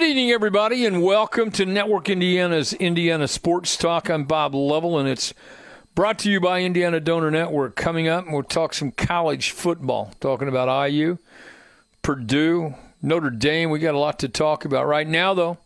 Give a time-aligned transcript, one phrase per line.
[0.00, 4.08] Good evening, everybody, and welcome to Network Indiana's Indiana Sports Talk.
[4.08, 5.34] I'm Bob Lovell, and it's
[5.94, 7.76] brought to you by Indiana Donor Network.
[7.76, 11.18] Coming up, we'll talk some college football, talking about IU,
[12.00, 13.68] Purdue, Notre Dame.
[13.68, 15.58] We got a lot to talk about right now, though.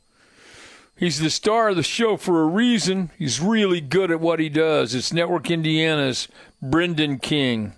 [0.97, 3.13] He's the star of the show for a reason.
[3.17, 4.97] He's really good at what he does.
[4.97, 6.27] It's Network Indiana's
[6.61, 7.75] Brendan King.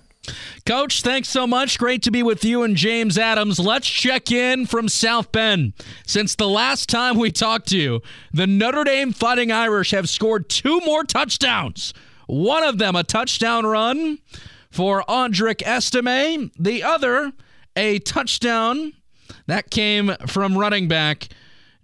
[0.64, 1.78] Coach, thanks so much.
[1.78, 3.58] Great to be with you and James Adams.
[3.58, 5.74] Let's check in from South Bend.
[6.06, 10.48] Since the last time we talked to you, the Notre Dame Fighting Irish have scored
[10.48, 11.94] two more touchdowns.
[12.26, 14.18] One of them a touchdown run
[14.70, 17.32] for Audric Estime, the other
[17.76, 18.92] a touchdown
[19.46, 21.28] that came from running back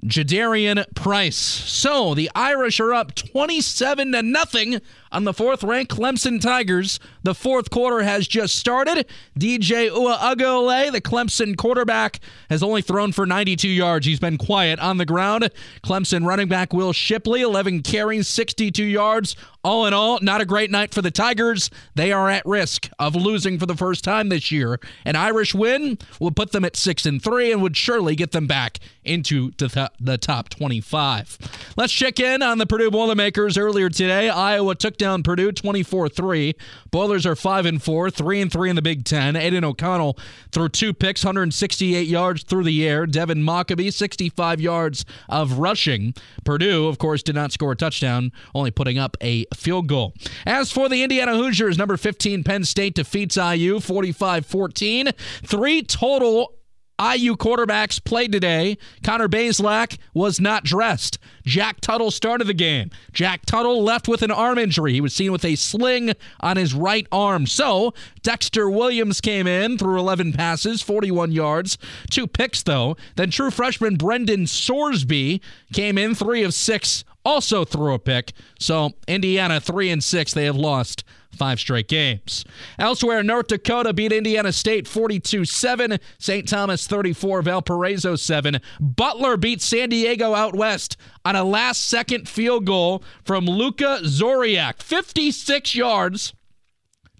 [0.04, 1.36] Jadarian Price.
[1.36, 4.80] So the Irish are up 27 to nothing
[5.12, 6.98] on the fourth ranked Clemson Tigers.
[7.22, 9.06] The fourth quarter has just started.
[9.38, 12.18] DJ Uiagalelei, the Clemson quarterback,
[12.50, 14.06] has only thrown for 92 yards.
[14.06, 15.50] He's been quiet on the ground.
[15.84, 19.36] Clemson running back Will Shipley, 11 carries, 62 yards.
[19.64, 21.70] All in all, not a great night for the Tigers.
[21.94, 24.80] They are at risk of losing for the first time this year.
[25.04, 28.48] An Irish win will put them at 6 and 3 and would surely get them
[28.48, 31.38] back into the top 25.
[31.76, 34.28] Let's check in on the Purdue Boilermakers earlier today.
[34.28, 36.54] Iowa took down Purdue 24-3.
[36.92, 39.34] Boilers are 5 and 4, 3 and 3 in the Big 10.
[39.34, 40.16] Aidan O'Connell
[40.52, 43.04] threw two picks, 168 yards through the air.
[43.04, 46.14] Devin Mockobee 65 yards of rushing.
[46.44, 50.14] Purdue, of course, did not score a touchdown, only putting up a field goal.
[50.46, 55.12] As for the Indiana Hoosiers, number 15 Penn State defeats IU 45-14.
[55.44, 56.54] Three total
[57.02, 58.78] IU quarterbacks played today.
[59.02, 61.18] Connor Bazelak was not dressed.
[61.44, 62.90] Jack Tuttle started the game.
[63.12, 64.92] Jack Tuttle left with an arm injury.
[64.92, 67.46] He was seen with a sling on his right arm.
[67.46, 67.92] So
[68.22, 71.78] Dexter Williams came in, threw 11 passes, 41 yards,
[72.10, 72.96] two picks, though.
[73.16, 75.40] Then true freshman Brendan Sorsby
[75.72, 78.32] came in, three of six, also threw a pick.
[78.58, 81.04] So Indiana, three and six, they have lost
[81.36, 82.44] five straight games.
[82.78, 86.48] Elsewhere, North Dakota beat Indiana State 42 7, St.
[86.48, 88.60] Thomas 34, Valparaiso 7.
[88.80, 94.82] Butler beat San Diego out west on a last second field goal from Luka Zoriak,
[94.82, 96.32] 56 yards.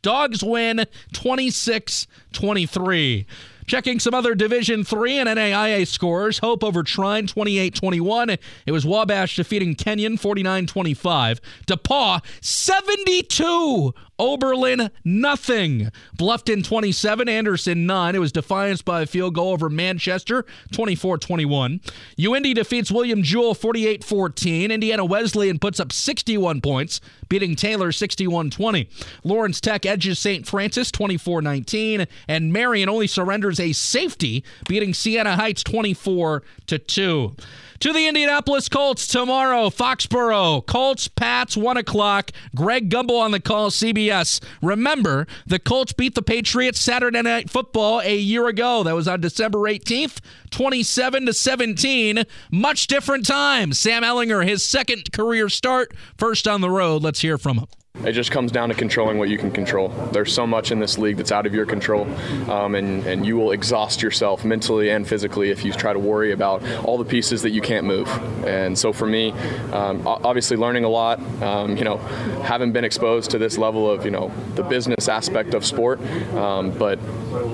[0.03, 3.27] Dogs win 26 23.
[3.67, 6.39] Checking some other Division 3 and NAIA scores.
[6.39, 8.39] Hope over Trine 28-21.
[8.67, 11.41] It was Wabash defeating Kenyon 49-25.
[11.67, 15.91] DePauw 72 Oberlin, nothing.
[16.17, 17.29] Bluffton, 27.
[17.29, 18.15] Anderson, 9.
[18.15, 21.81] It was Defiance by a field goal over Manchester, 24 21.
[22.17, 24.71] UIndy defeats William Jewell, 48 14.
[24.71, 28.89] Indiana Wesleyan puts up 61 points, beating Taylor 61 20.
[29.25, 30.47] Lawrence Tech edges St.
[30.47, 32.07] Francis, 24 19.
[32.29, 37.35] And Marian only surrenders a safety, beating Siena Heights 24 2
[37.83, 39.69] to the Indianapolis Colts tomorrow.
[39.69, 42.31] Foxborough, Colts, Pats, 1 o'clock.
[42.55, 44.41] Greg Gumbel on the call, CBS.
[44.63, 48.85] Remember, the Colts beat the Patriots Saturday Night Football a year ago.
[48.85, 50.21] That was on December 18th,
[50.51, 52.23] 27 to 17.
[52.53, 53.73] Much different time.
[53.73, 57.03] Sam Ehlinger, his second career start, first on the road.
[57.03, 57.67] Let's hear from him.
[58.05, 59.91] It just comes down to controlling what you can control.
[60.13, 62.09] There's so much in this league that's out of your control,
[62.51, 66.33] um, and, and you will exhaust yourself mentally and physically if you try to worry
[66.33, 68.09] about all the pieces that you can't move.
[68.45, 69.33] And so for me,
[69.73, 71.99] um, obviously learning a lot, um, you know,
[72.43, 76.01] haven't been exposed to this level of, you know, the business aspect of sport,
[76.35, 76.99] um, but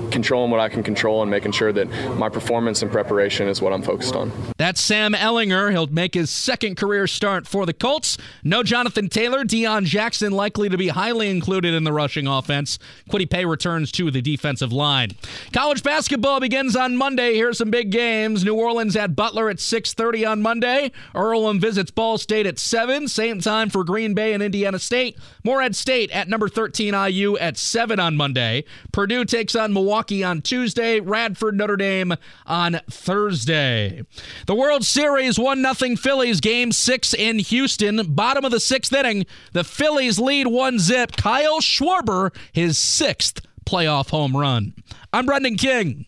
[0.09, 3.71] controlling what I can control and making sure that my performance and preparation is what
[3.71, 4.31] I'm focused on.
[4.57, 5.71] That's Sam Ehlinger.
[5.71, 8.17] He'll make his second career start for the Colts.
[8.43, 12.79] No Jonathan Taylor, Deon Jackson likely to be highly included in the rushing offense.
[13.29, 15.11] Paye returns to the defensive line.
[15.53, 17.35] College basketball begins on Monday.
[17.35, 18.43] Here's some big games.
[18.43, 20.91] New Orleans at Butler at 6:30 on Monday.
[21.13, 23.07] Earlham visits Ball State at 7.
[23.07, 25.17] Same time for Green Bay and Indiana State.
[25.43, 28.63] Morehead State at number 13 IU at 7 on Monday.
[28.91, 30.99] Purdue takes on Milwaukee on Tuesday.
[30.99, 32.15] Radford Notre Dame
[32.45, 34.03] on Thursday.
[34.45, 38.13] The World Series 1 0 Phillies game 6 in Houston.
[38.13, 39.25] Bottom of the 6th inning.
[39.53, 41.13] The Phillies lead one zip.
[41.15, 44.73] Kyle Schwarber, his sixth playoff home run.
[45.13, 46.05] I'm Brendan King.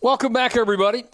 [0.00, 1.04] Welcome back, everybody.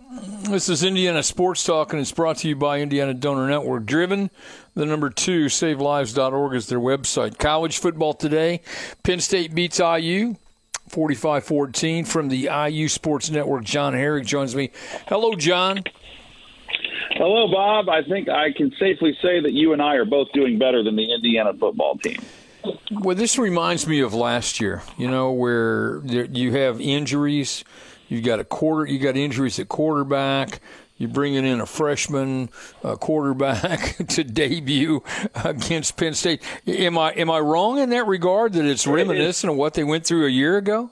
[0.48, 3.86] This is Indiana Sports Talk, and it's brought to you by Indiana Donor Network.
[3.86, 4.30] Driven,
[4.74, 7.38] the number two, savelives.org is their website.
[7.38, 8.62] College football today.
[9.04, 10.34] Penn State beats IU
[10.88, 13.62] 45 14 from the IU Sports Network.
[13.62, 14.72] John Herrick joins me.
[15.06, 15.84] Hello, John.
[17.20, 17.88] Hello, Bob.
[17.90, 20.96] I think I can safely say that you and I are both doing better than
[20.96, 22.18] the Indiana football team.
[22.90, 27.64] Well, this reminds me of last year, you know, where you have injuries
[28.10, 28.90] You've got a quarter.
[28.90, 30.60] You got injuries at quarterback.
[30.98, 32.50] You're bringing in a freshman
[32.84, 35.02] uh, quarterback to debut
[35.36, 36.42] against Penn State.
[36.66, 38.52] Am I am I wrong in that regard?
[38.52, 40.90] That it's reminiscent of what they went through a year ago.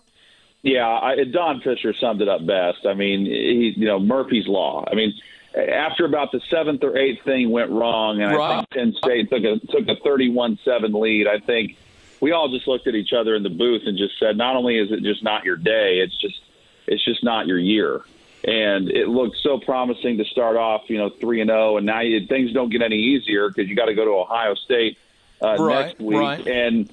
[0.63, 2.87] Yeah, I, Don Fisher summed it up best.
[2.87, 4.85] I mean, he, you know Murphy's law.
[4.91, 5.13] I mean,
[5.59, 8.51] after about the seventh or eighth thing went wrong, and right.
[8.51, 11.27] I think Penn State took a took a thirty-one-seven lead.
[11.27, 11.77] I think
[12.21, 14.79] we all just looked at each other in the booth and just said, not only
[14.79, 16.41] is it just not your day, it's just
[16.87, 18.03] it's just not your year.
[18.45, 21.87] And it looked so promising to start off, you know, three and zero, oh, and
[21.87, 24.97] now you, things don't get any easier because you got to go to Ohio State
[25.43, 26.47] uh, right, next week, right.
[26.47, 26.89] and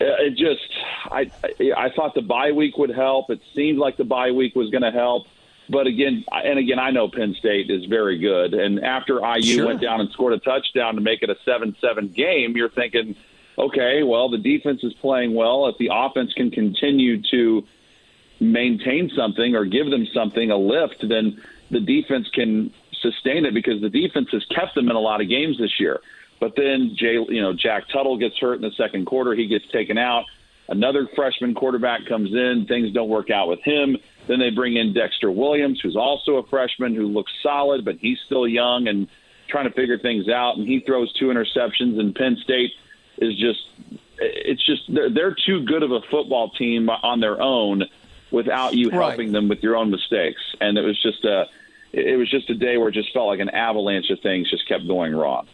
[0.00, 0.66] uh, it just
[1.04, 1.30] I
[1.76, 3.30] I thought the bye week would help.
[3.30, 5.26] It seemed like the bye week was going to help,
[5.68, 9.66] but again, and again, I know Penn State is very good, and after IU sure.
[9.66, 13.16] went down and scored a touchdown to make it a seven-seven game, you're thinking,
[13.58, 15.66] okay, well, the defense is playing well.
[15.66, 17.64] If the offense can continue to
[18.38, 23.80] maintain something or give them something, a lift, then the defense can sustain it because
[23.80, 26.00] the defense has kept them in a lot of games this year.
[26.38, 29.34] But then Jay, you know, Jack Tuttle gets hurt in the second quarter.
[29.34, 30.24] He gets taken out.
[30.68, 32.66] Another freshman quarterback comes in.
[32.68, 33.96] Things don't work out with him.
[34.26, 38.18] Then they bring in Dexter Williams, who's also a freshman who looks solid, but he's
[38.26, 39.08] still young and
[39.48, 40.56] trying to figure things out.
[40.56, 41.98] And he throws two interceptions.
[41.98, 42.72] And Penn State
[43.18, 43.60] is just,
[44.18, 47.84] it's just they're, they're too good of a football team on their own
[48.30, 49.32] without you helping right.
[49.32, 50.42] them with your own mistakes.
[50.60, 51.46] And it was just a
[51.92, 54.68] it was just a day where it just felt like an avalanche of things just
[54.68, 55.46] kept going wrong.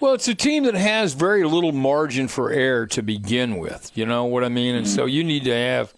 [0.00, 3.90] Well, it's a team that has very little margin for error to begin with.
[3.94, 4.76] You know what I mean?
[4.76, 4.94] And mm-hmm.
[4.94, 5.92] so you need to have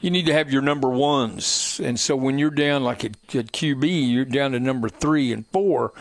[0.00, 1.80] you need to have your number ones.
[1.82, 5.46] And so when you're down like at, at QB, you're down to number three and
[5.46, 5.92] four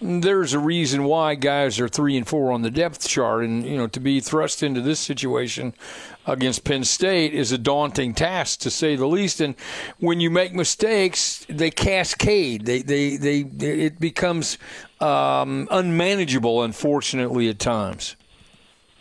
[0.00, 3.76] there's a reason why guys are three and four on the depth chart, and you
[3.76, 5.74] know to be thrust into this situation
[6.26, 9.40] against Penn State is a daunting task to say the least.
[9.40, 9.54] And
[9.98, 12.64] when you make mistakes, they cascade.
[12.64, 14.56] They they they, it becomes
[15.00, 18.16] um, unmanageable, unfortunately, at times.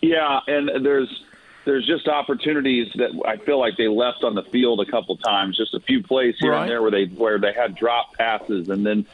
[0.02, 1.24] Yeah, and there's
[1.66, 5.58] there's just opportunities that I feel like they left on the field a couple times,
[5.58, 6.62] just a few plays here right.
[6.62, 9.06] and there where they where they had drop passes and then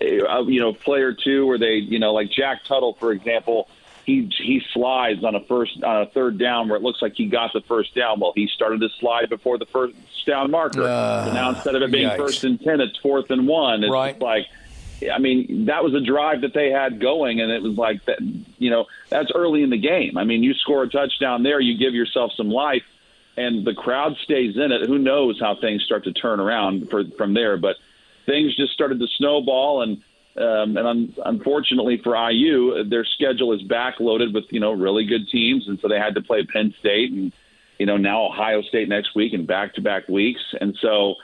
[0.00, 3.68] uh, you know, player two where they, you know, like Jack Tuttle, for example,
[4.04, 7.26] he he slides on a first on a third down where it looks like he
[7.26, 8.20] got the first down.
[8.20, 9.94] Well, he started to slide before the first
[10.26, 10.82] down marker.
[10.82, 12.16] Uh, so now instead of it being yikes.
[12.16, 13.84] first and ten, it's fourth and one.
[13.84, 14.20] It's right.
[14.20, 14.46] like.
[15.12, 18.18] I mean, that was a drive that they had going, and it was like that.
[18.58, 20.16] You know, that's early in the game.
[20.16, 22.82] I mean, you score a touchdown there, you give yourself some life,
[23.36, 24.86] and the crowd stays in it.
[24.86, 27.56] Who knows how things start to turn around for, from there?
[27.56, 27.76] But
[28.26, 30.02] things just started to snowball and
[30.36, 35.28] um, and un- unfortunately for IU, their schedule is backloaded with you know really good
[35.28, 37.32] teams, and so they had to play Penn State and
[37.78, 41.14] you know now Ohio State next week and back-to-back weeks, and so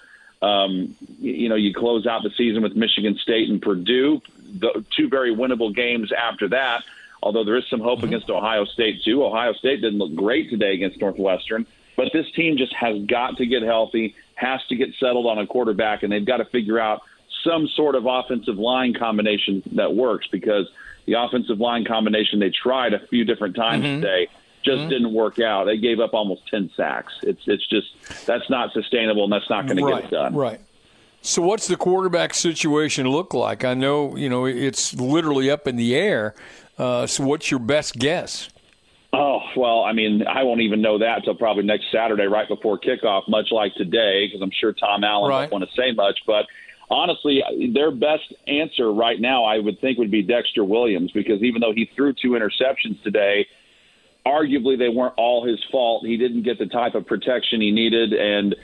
[0.42, 4.20] um, you know you close out the season with Michigan State and Purdue,
[4.58, 6.82] the two very winnable games after that.
[7.22, 8.08] Although there is some hope mm-hmm.
[8.08, 9.24] against Ohio State too.
[9.24, 13.46] Ohio State didn't look great today against Northwestern, but this team just has got to
[13.46, 17.02] get healthy, has to get settled on a quarterback, and they've got to figure out
[17.44, 20.66] some sort of offensive line combination that works because
[21.06, 24.00] the offensive line combination they tried a few different times mm-hmm.
[24.00, 24.28] today
[24.64, 24.88] just mm-hmm.
[24.88, 25.64] didn't work out.
[25.64, 27.12] They gave up almost 10 sacks.
[27.22, 30.34] It's it's just that's not sustainable and that's not going right, to get it done.
[30.34, 30.60] Right.
[31.22, 33.64] So what's the quarterback situation look like?
[33.64, 36.34] I know, you know, it's literally up in the air.
[36.78, 38.48] Uh, so what's your best guess?
[39.12, 42.78] Oh, well, I mean, I won't even know that until probably next Saturday right before
[42.78, 45.40] kickoff, much like today, because I'm sure Tom Allen right.
[45.40, 46.46] won't want to say much, but
[46.90, 51.60] honestly, their best answer right now, I would think, would be Dexter Williams because even
[51.60, 53.46] though he threw two interceptions today,
[54.30, 56.06] arguably they weren't all his fault.
[56.06, 58.54] He didn't get the type of protection he needed, and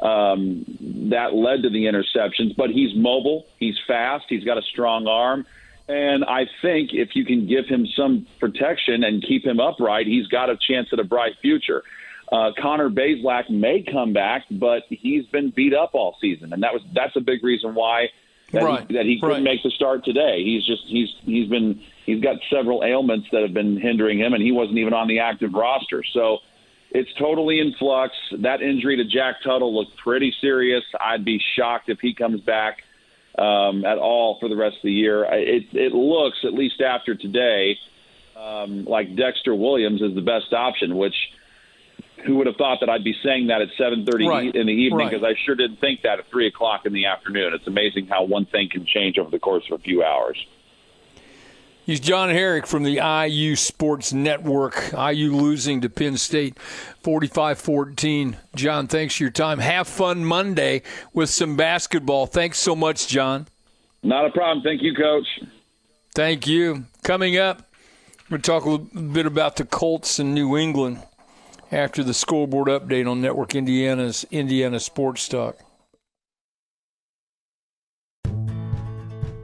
[0.00, 0.64] um,
[1.10, 2.56] that led to the interceptions.
[2.56, 5.46] But he's mobile, he's fast, he's got a strong arm.
[5.88, 10.26] And I think if you can give him some protection and keep him upright, he's
[10.26, 11.82] got a chance at a bright future.
[12.30, 16.72] Uh, Connor Bazelak may come back, but he's been beat up all season, and that
[16.72, 18.08] was that's a big reason why
[18.52, 18.86] that right.
[18.88, 19.42] he, that he couldn't right.
[19.44, 20.42] make the start today.
[20.42, 24.42] He's just he's he's been he's got several ailments that have been hindering him, and
[24.42, 26.02] he wasn't even on the active roster.
[26.14, 26.38] So
[26.90, 28.14] it's totally in flux.
[28.38, 30.84] That injury to Jack Tuttle looked pretty serious.
[30.98, 32.78] I'd be shocked if he comes back
[33.36, 35.24] um, at all for the rest of the year.
[35.24, 37.76] It, it looks, at least after today,
[38.36, 40.96] um, like Dexter Williams is the best option.
[40.96, 41.14] Which
[42.24, 44.54] who would have thought that I'd be saying that at 7:30 right.
[44.54, 44.98] in the evening?
[44.98, 45.10] Right.
[45.10, 47.52] Because I sure didn't think that at three o'clock in the afternoon.
[47.52, 50.38] It's amazing how one thing can change over the course of a few hours.
[51.86, 54.92] He's John Herrick from the IU Sports Network.
[54.92, 58.36] IU losing to Penn State 45 14.
[58.56, 59.60] John, thanks for your time.
[59.60, 60.82] Have fun Monday
[61.14, 62.26] with some basketball.
[62.26, 63.46] Thanks so much, John.
[64.02, 64.64] Not a problem.
[64.64, 65.28] Thank you, Coach.
[66.12, 66.86] Thank you.
[67.04, 67.62] Coming up,
[68.28, 71.04] we're going to talk a little bit about the Colts in New England
[71.70, 75.56] after the scoreboard update on Network Indiana's Indiana Sports Talk.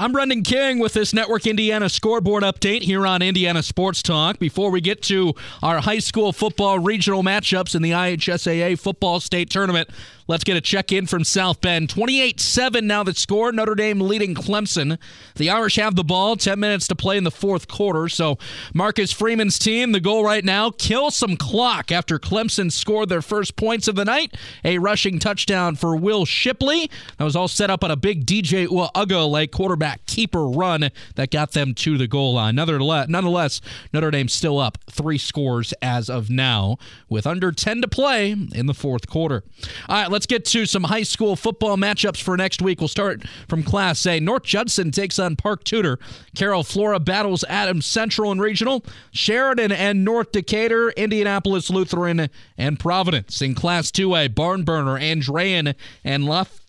[0.00, 4.38] I'm Brendan King with this Network Indiana scoreboard update here on Indiana Sports Talk.
[4.38, 9.50] Before we get to our high school football regional matchups in the IHSAA football state
[9.50, 9.90] tournament,
[10.26, 11.90] let's get a check in from South Bend.
[11.90, 13.52] 28 7 now the score.
[13.52, 14.96] Notre Dame leading Clemson.
[15.36, 18.08] The Irish have the ball, 10 minutes to play in the fourth quarter.
[18.08, 18.38] So
[18.72, 23.54] Marcus Freeman's team, the goal right now, kill some clock after Clemson scored their first
[23.54, 24.34] points of the night.
[24.64, 26.90] A rushing touchdown for Will Shipley.
[27.18, 31.52] That was all set up on a big DJ Uiagalelei quarterback keeper run that got
[31.52, 32.54] them to the goal line.
[32.54, 33.60] Nonetheless,
[33.92, 36.76] Notre Dame still up three scores as of now,
[37.08, 39.42] with under 10 to play in the fourth quarter.
[39.88, 42.80] All right, let's get to some high school football matchups for next week.
[42.80, 44.20] We'll start from Class A.
[44.20, 45.98] North Judson takes on Park Tudor.
[46.34, 48.84] Carroll Flora battles Adams Central and Regional.
[49.12, 53.40] Sheridan and North Decatur, Indianapolis Lutheran, and Providence.
[53.42, 56.24] In Class 2A, Barnburner, Andrean, and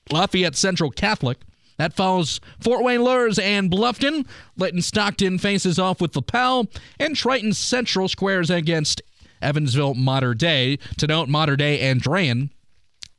[0.10, 1.40] Lafayette Central Catholic.
[1.82, 4.28] That follows Fort Wayne Luers and Bluffton.
[4.56, 6.68] Linton-Stockton faces off with LaPel,
[7.00, 9.02] and Triton Central squares against
[9.42, 10.78] Evansville Mater Dei.
[11.00, 12.52] To note, Mater Dei Andrean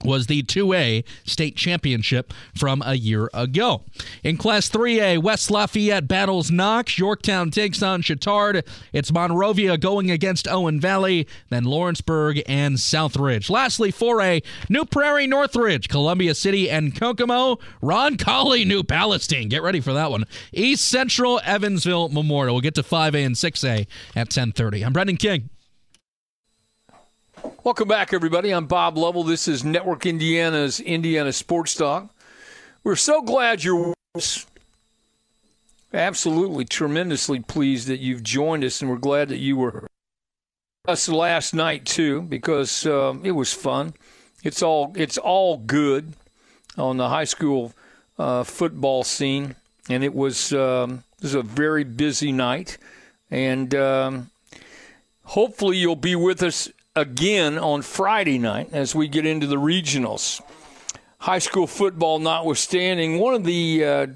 [0.05, 3.85] was the 2A state championship from a year ago.
[4.23, 6.99] In Class 3A, West Lafayette battles Knox.
[6.99, 8.67] Yorktown takes on Chittard.
[8.93, 13.51] It's Monrovia going against Owen Valley, then Lawrenceburg and Southridge.
[13.51, 17.59] Lastly, 4A, New Prairie Northridge, Columbia City and Kokomo.
[17.83, 19.49] Roncalli, New Palestine.
[19.49, 20.25] Get ready for that one.
[20.53, 22.55] East Central, Evansville Memorial.
[22.55, 24.85] We'll get to 5A and 6A at 1030.
[24.85, 25.52] I'm Brendan King.
[27.61, 28.51] Welcome back, everybody.
[28.51, 29.23] I'm Bob Lovell.
[29.23, 32.13] This is Network Indiana's Indiana Sports Talk.
[32.83, 33.95] We're so glad you're.
[35.95, 39.87] Absolutely, tremendously pleased that you've joined us, and we're glad that you were
[40.89, 43.95] us last night too, because um, it was fun.
[44.43, 46.15] It's all it's all good
[46.77, 47.73] on the high school
[48.19, 49.55] uh, football scene,
[49.89, 52.79] and it was um, it was a very busy night,
[53.31, 54.31] and um,
[55.25, 60.41] hopefully you'll be with us again on Friday night as we get into the regionals.
[61.19, 64.07] High school football notwithstanding, one of the, uh,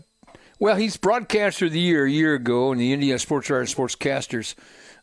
[0.58, 4.54] well, he's broadcaster of the year a year ago in the Indiana Sports Writers Sportscasters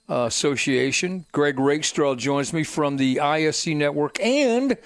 [0.10, 1.26] uh, Association.
[1.32, 4.78] Greg Rakestraw joins me from the ISC Network and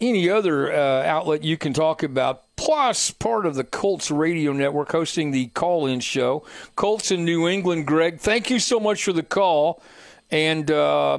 [0.00, 4.90] any other uh, outlet you can talk about, plus part of the Colts Radio Network
[4.92, 6.44] hosting the call in show.
[6.76, 9.82] Colts in New England, Greg, thank you so much for the call.
[10.32, 11.18] And uh,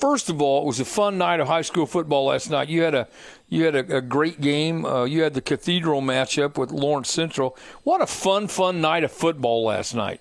[0.00, 2.68] first of all, it was a fun night of high school football last night.
[2.68, 3.08] You had a
[3.50, 4.86] you had a, a great game.
[4.86, 7.56] Uh, you had the Cathedral matchup with Lawrence Central.
[7.84, 10.20] What a fun, fun night of football last night.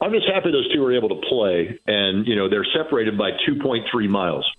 [0.00, 3.30] I'm just happy those two were able to play, and you know they're separated by
[3.48, 4.50] 2.3 miles.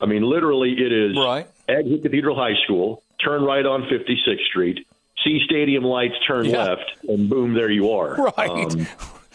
[0.00, 1.48] I mean, literally, it is right.
[1.68, 4.86] exit Cathedral High School, turn right on 56th Street,
[5.24, 6.62] see Stadium lights, turn Yeah.
[6.62, 8.32] left, and boom, there you are.
[8.38, 8.50] Right.
[8.72, 8.86] Um,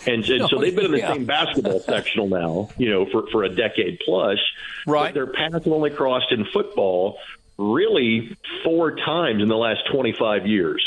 [0.08, 1.14] and, and so they've been in the Yeah.
[1.14, 4.40] same basketball sectional now, you know, for, for a decade plus.
[4.88, 5.08] Right.
[5.08, 7.18] But their paths only crossed in football
[7.58, 10.84] really four times in the last 25 years.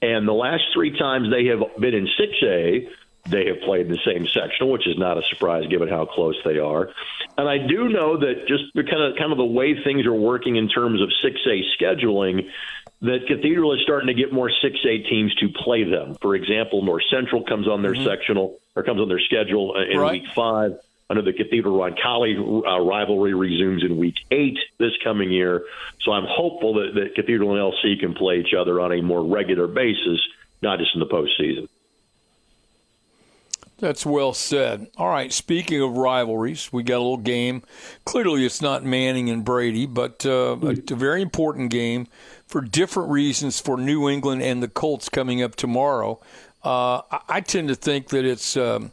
[0.00, 2.88] And the last three times they have been in 6A,
[3.28, 6.36] they have played in the same sectional, which is not a surprise given how close
[6.44, 6.90] they are.
[7.36, 10.56] And I do know that just kind of kind of the way things are working
[10.56, 12.48] in terms of 6A scheduling,
[13.00, 16.16] that Cathedral is starting to get more 6A teams to play them.
[16.20, 19.98] For example, North Central comes on their sectional or comes on their schedule uh, in
[19.98, 20.22] Right.
[20.22, 20.78] week five.
[21.10, 25.64] I know the Cathedral Roncalli uh, rivalry resumes in week eight this coming year.
[26.02, 29.24] So I'm hopeful that, that Cathedral and LC can play each other on a more
[29.24, 30.20] regular basis,
[30.60, 31.68] not just in the postseason.
[33.78, 34.88] That's well said.
[34.96, 37.62] All right, speaking of rivalries, we got a little game.
[38.04, 42.08] Clearly, it's not Manning and Brady, but uh, a, a, very important game
[42.48, 46.18] for different reasons for New England and the Colts coming up tomorrow.
[46.64, 48.90] Uh, I, I, tend to think that it's um,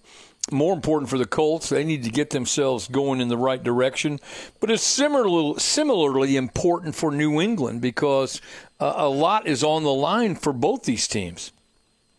[0.52, 1.70] more important for the Colts.
[1.70, 4.20] They need to get themselves going in the right direction,
[4.60, 8.40] but it's similarly similarly important for New England because
[8.80, 11.52] uh, a lot is on the line for both these teams.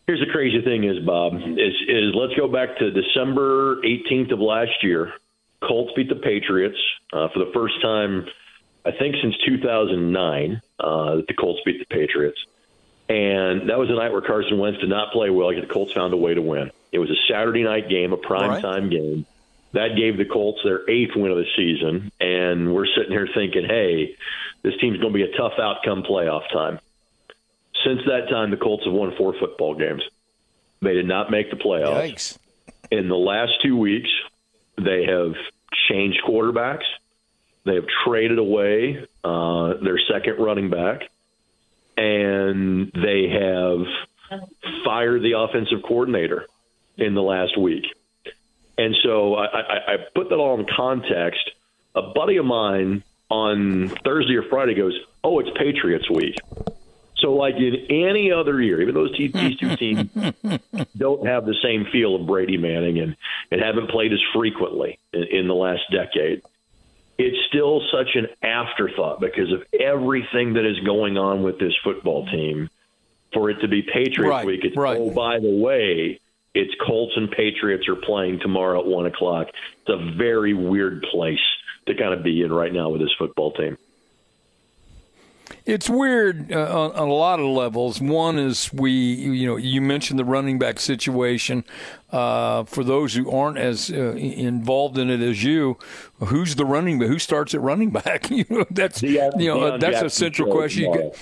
[0.06, 4.40] Here's the crazy thing is, Bob, is, is let's go back to December 18th of
[4.40, 5.12] last year.
[5.62, 6.78] Colts beat the Patriots
[7.12, 8.26] uh, for the first time,
[8.86, 10.62] I think, since 2009.
[10.78, 12.38] Uh, the Colts beat the Patriots.
[13.08, 16.12] And that was a night where Carson Wentz did not play well, the Colts found
[16.12, 16.70] a way to win.
[16.92, 18.62] It was a Saturday night game, a prime right.
[18.62, 19.26] time game.
[19.72, 22.10] That gave the Colts their eighth win of the season.
[22.20, 24.16] And we're sitting here thinking, hey,
[24.62, 26.78] this team's going to be a tough outcome playoff time.
[27.84, 30.02] Since that time, the Colts have won four football games.
[30.80, 32.12] They did not make the playoffs.
[32.12, 32.38] Yikes.
[32.90, 34.10] In the last two weeks,
[34.78, 35.34] they have
[35.88, 36.84] changed quarterbacks.
[37.66, 41.00] They have traded away uh, their second running back,
[41.96, 43.86] and they have
[44.84, 46.46] fired the offensive coordinator
[46.96, 47.84] in the last week.
[48.78, 51.50] And so I, I, I put that all in context.
[51.96, 56.36] A buddy of mine on Thursday or Friday goes, "Oh, it's Patriots week."
[57.16, 60.10] So, like in any other year, even though these two teams
[60.96, 63.16] don't have the same feel of Brady Manning and,
[63.50, 66.42] and haven't played as frequently in, in the last decade,
[67.18, 72.26] it's still such an afterthought because of everything that is going on with this football
[72.26, 72.68] team.
[73.32, 74.98] For it to be Patriots right, week, it's right.
[74.98, 76.20] oh by the way,
[76.54, 79.48] it's Colts and Patriots are playing tomorrow at one o'clock.
[79.48, 81.40] It's a very weird place
[81.86, 83.76] to kind of be in right now with this football team.
[85.66, 88.00] It's weird uh, on, on, a lot of levels.
[88.00, 91.64] One is we, you know, you mentioned the running back situation.
[92.12, 95.76] Uh, for those who aren't as uh, involved in it as you,
[96.20, 97.08] who's the running back?
[97.08, 98.30] Who starts at running back?
[98.30, 101.12] you know, that's you know that's a central question.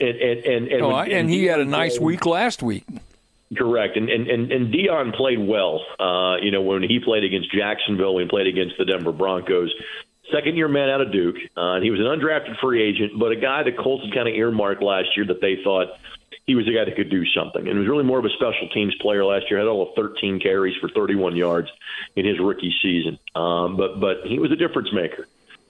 [0.00, 2.84] And and and, and, oh, and he had a nice week last week.
[3.56, 5.84] Correct, and and and, and Deon played well.
[5.98, 9.72] Uh, you know, when he played against Jacksonville, when he played against the Denver Broncos,
[10.32, 13.32] second year man out of Duke, uh, and he was an undrafted free agent, but
[13.32, 15.88] a guy that Colts had kind of earmarked last year that they thought
[16.46, 17.66] he was a guy that could do something.
[17.68, 19.58] And was really more of a special teams player last year.
[19.58, 21.68] Had all of 13 carries for 31 yards
[22.16, 23.18] in his rookie season.
[23.34, 25.26] Um, but but he was a difference maker.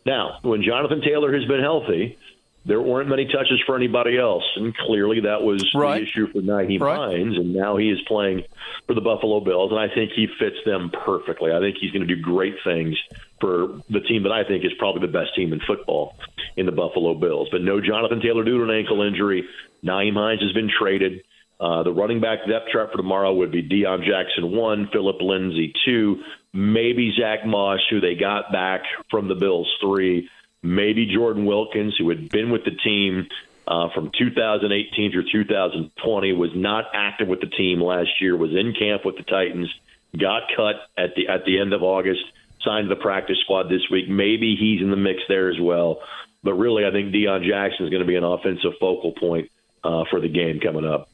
[0.06, 2.18] Now, when Jonathan Taylor has been healthy,
[2.66, 6.00] there weren't many touches for anybody else, and clearly that was right.
[6.00, 6.96] the issue for Nyheim right.
[6.96, 7.36] Hines.
[7.36, 8.44] And now he is playing
[8.86, 11.52] for the Buffalo Bills, and I think he fits them perfectly.
[11.52, 12.96] I think he's going to do great things
[13.40, 16.16] for the team that I think is probably the best team in football
[16.56, 17.48] in the Buffalo Bills.
[17.52, 19.46] But no Jonathan Taylor due to an ankle injury.
[19.84, 21.22] Nyheim Hines has been traded.
[21.60, 25.72] Uh, the running back depth chart for tomorrow would be Deon Jackson one, Philip Lindsay
[25.84, 26.22] two,
[26.52, 30.28] maybe Zack Moss, who they got back from the Bills three,
[30.64, 33.28] maybe Jordan Wilkins, who had been with the team
[33.68, 38.74] uh, from 2018 through 2020, was not active with the team last year, was in
[38.76, 39.72] camp with the Titans,
[40.18, 42.22] got cut at the at the end of August,
[42.64, 44.08] signed to the practice squad this week.
[44.08, 46.00] Maybe he's in the mix there as well.
[46.42, 49.50] But really, I think Deon Jackson is going to be an offensive focal point
[49.82, 51.08] uh, for the game coming up.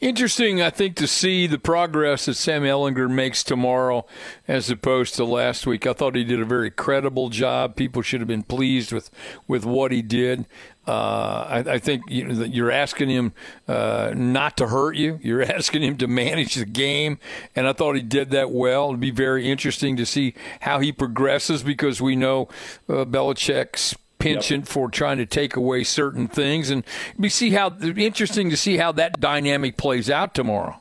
[0.00, 4.06] Interesting, I think, to see the progress that Sam Ehlinger makes tomorrow
[4.46, 5.88] as opposed to last week.
[5.88, 7.74] I thought he did a very credible job.
[7.74, 9.10] People should have been pleased with,
[9.48, 10.46] with what he did.
[10.86, 13.34] Uh, I, I, think you you're asking him
[13.66, 15.18] uh, not to hurt you.
[15.20, 17.18] You're asking him to manage the game,
[17.54, 18.88] and I thought he did that well.
[18.88, 22.48] It'd be very interesting to see how he progresses because we know
[22.88, 23.96] uh, Belichick's
[24.34, 24.68] penchant yep.
[24.68, 26.84] for trying to take away certain things, and
[27.16, 30.80] we see how interesting to see how that dynamic plays out tomorrow.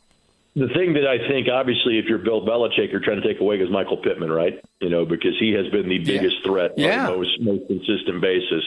[0.55, 3.57] The thing that I think, obviously, if you're Bill Belichick, you're trying to take away
[3.57, 4.59] is Michael Pittman, right?
[4.81, 6.49] You know, because he has been the biggest yeah.
[6.49, 7.05] threat yeah.
[7.05, 8.63] on the most, most consistent basis.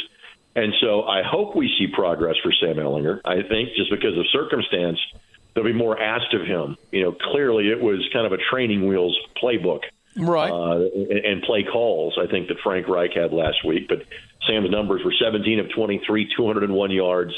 [0.55, 3.21] And so I hope we see progress for Sam Ehlinger.
[3.25, 4.99] I think just because of circumstance,
[5.55, 6.77] there'll be more asked of him.
[6.93, 9.81] You know, clearly it was kind of a training wheels playbook
[10.16, 12.18] right, uh, and, and play calls.
[12.20, 14.03] I think that Frank Reich had last week, but
[14.46, 17.33] Sam's numbers were 17 of 23, 201 yards.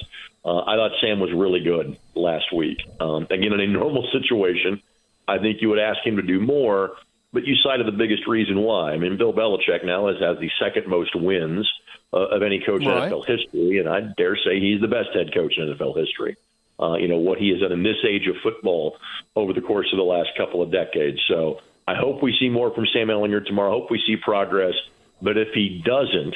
[0.44, 2.78] Uh, I thought Sam was really good last week.
[3.00, 4.82] Um, again, in a normal situation,
[5.28, 6.92] I think you would ask him to do more,
[7.32, 8.92] but you cited the biggest reason why.
[8.92, 11.70] I mean, Bill Belichick now has, has the second most wins
[12.12, 13.04] uh, of any coach right.
[13.04, 16.36] in NFL history, and I dare say he's the best head coach in NFL history.
[16.80, 18.96] Uh, you know what he has done in this age of football
[19.36, 21.20] over the course of the last couple of decades.
[21.28, 23.70] So I hope we see more from Sam Ehlinger tomorrow.
[23.70, 24.74] I hope we see progress.
[25.20, 26.34] But if he doesn't,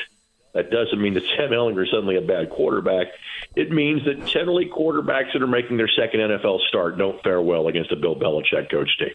[0.54, 3.08] that doesn't mean that Sam Ehlinger is suddenly a bad quarterback.
[3.54, 7.68] It means that generally quarterbacks that are making their second NFL start don't fare well
[7.68, 9.14] against a Bill Belichick coach team.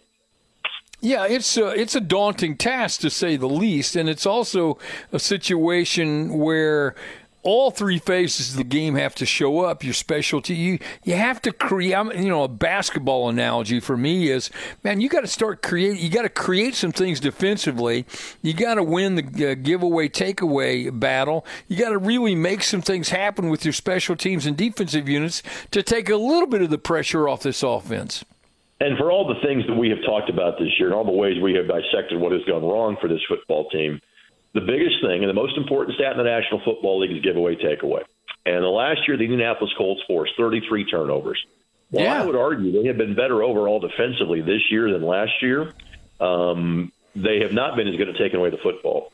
[1.04, 4.78] Yeah, it's a, it's a daunting task to say the least, and it's also
[5.10, 6.94] a situation where
[7.42, 9.82] all three phases of the game have to show up.
[9.82, 11.92] Your specialty, you you have to create.
[11.92, 14.50] You know, a basketball analogy for me is,
[14.84, 15.98] man, you got to start create.
[15.98, 18.06] You got to create some things defensively.
[18.42, 21.44] You got to win the uh, giveaway takeaway battle.
[21.68, 25.42] You got to really make some things happen with your special teams and defensive units
[25.72, 28.24] to take a little bit of the pressure off this offense.
[28.80, 31.12] And for all the things that we have talked about this year and all the
[31.12, 34.00] ways we have dissected what has gone wrong for this football team
[34.54, 37.56] the biggest thing and the most important stat in the National Football League is giveaway
[37.56, 38.02] takeaway.
[38.44, 41.44] And the last year, the Indianapolis Colts forced 33 turnovers.
[41.90, 42.22] Well, yeah.
[42.22, 45.72] I would argue they have been better overall defensively this year than last year.
[46.20, 49.12] Um, they have not been as good at taking away the football.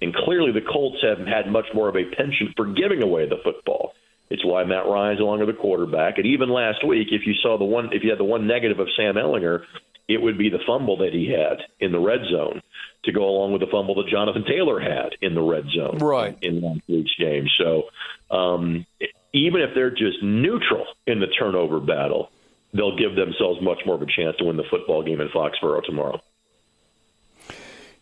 [0.00, 3.36] And clearly, the Colts have had much more of a penchant for giving away the
[3.44, 3.92] football.
[4.30, 6.18] It's why Matt Ryan's along with the quarterback.
[6.18, 8.78] And even last week, if you saw the one, if you had the one negative
[8.78, 9.64] of Sam Ehlinger,
[10.08, 12.62] it would be the fumble that he had in the red zone
[13.04, 16.36] to go along with the fumble that Jonathan Taylor had in the red zone right.
[16.42, 17.46] in last week's game.
[17.58, 17.84] So
[18.30, 18.86] um,
[19.32, 22.30] even if they're just neutral in the turnover battle,
[22.74, 25.84] they'll give themselves much more of a chance to win the football game in Foxborough
[25.84, 26.20] tomorrow.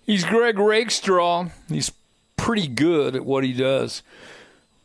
[0.02, 1.50] He's Greg Rakestraw.
[1.68, 1.92] He's
[2.36, 4.02] pretty good at what he does.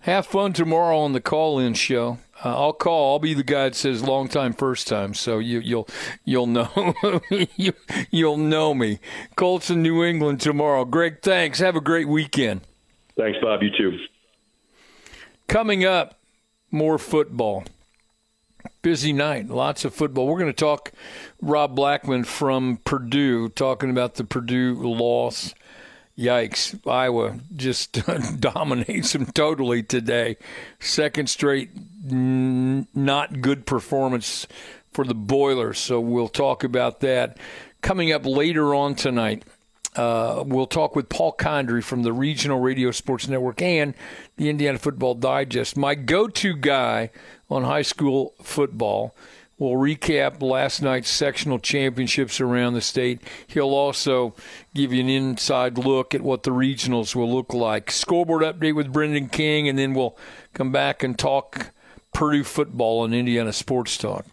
[0.02, 2.18] Have fun tomorrow on the call-in show.
[2.44, 3.14] Uh, I'll call.
[3.14, 5.14] I'll be the guy that says long time, first time.
[5.14, 5.88] So you, you'll
[6.26, 6.94] you'll know
[7.56, 7.74] you,
[8.12, 9.00] you'll know me.
[9.36, 10.86] Colts in New England tomorrow.
[10.86, 11.60] Greg, thanks.
[11.60, 12.62] Have a great weekend.
[13.16, 13.62] Thanks, Bob.
[13.62, 13.98] You too.
[15.48, 16.20] Coming up,
[16.72, 17.64] more football.
[18.82, 20.28] Busy night, lots of football.
[20.28, 20.92] We're going to talk
[21.42, 25.54] Rob Blackman from Purdue, talking about the Purdue loss
[26.18, 26.80] Yikes.
[26.88, 27.94] Iowa just
[28.40, 30.38] dominates them totally today.
[30.80, 31.70] Second straight
[32.10, 34.48] n- not good performance
[34.92, 35.80] for the Boilers.
[35.80, 37.38] So we'll talk about that.
[37.82, 39.44] Coming up later on tonight,
[39.96, 43.94] uh, we'll talk with Paul Condry from the Regional Radio Sports Network and
[44.38, 45.76] the Indiana Football Digest.
[45.78, 47.10] My go to guy
[47.50, 49.16] on high school football.
[49.60, 53.22] We'll recap last night's sectional championships around the state.
[53.48, 54.34] He'll also
[54.74, 57.92] give you an inside look at what the regionals will look like.
[57.92, 60.18] Scoreboard update with Brendan King, and then we'll
[60.54, 61.72] come back and talk
[62.14, 64.26] Purdue football and Indiana Sports Talk.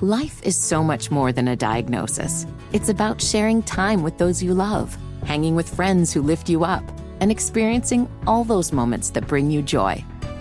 [0.00, 2.46] Life is so much more than a diagnosis.
[2.72, 6.84] It's about sharing time with those you love, hanging with friends who lift you up,
[7.20, 10.04] and experiencing all those moments that bring you joy.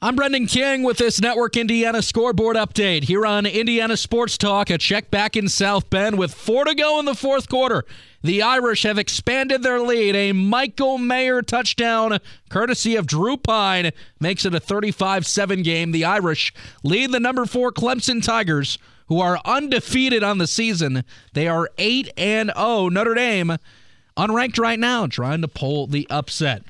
[0.00, 4.70] I'm Brendan King with this Network Indiana scoreboard update here on Indiana Sports Talk.
[4.70, 7.84] A check back in South Bend with four to go in the fourth quarter.
[8.22, 10.14] The Irish have expanded their lead.
[10.14, 15.90] A Michael Mayer touchdown, courtesy of Drew Pyne, makes it a 35 7 game.
[15.90, 21.02] The Irish lead the number four Clemson Tigers, who are undefeated on the season.
[21.32, 22.90] They are 8 and 0.
[22.90, 23.56] Notre Dame,
[24.16, 26.62] unranked right now, trying to pull the upset.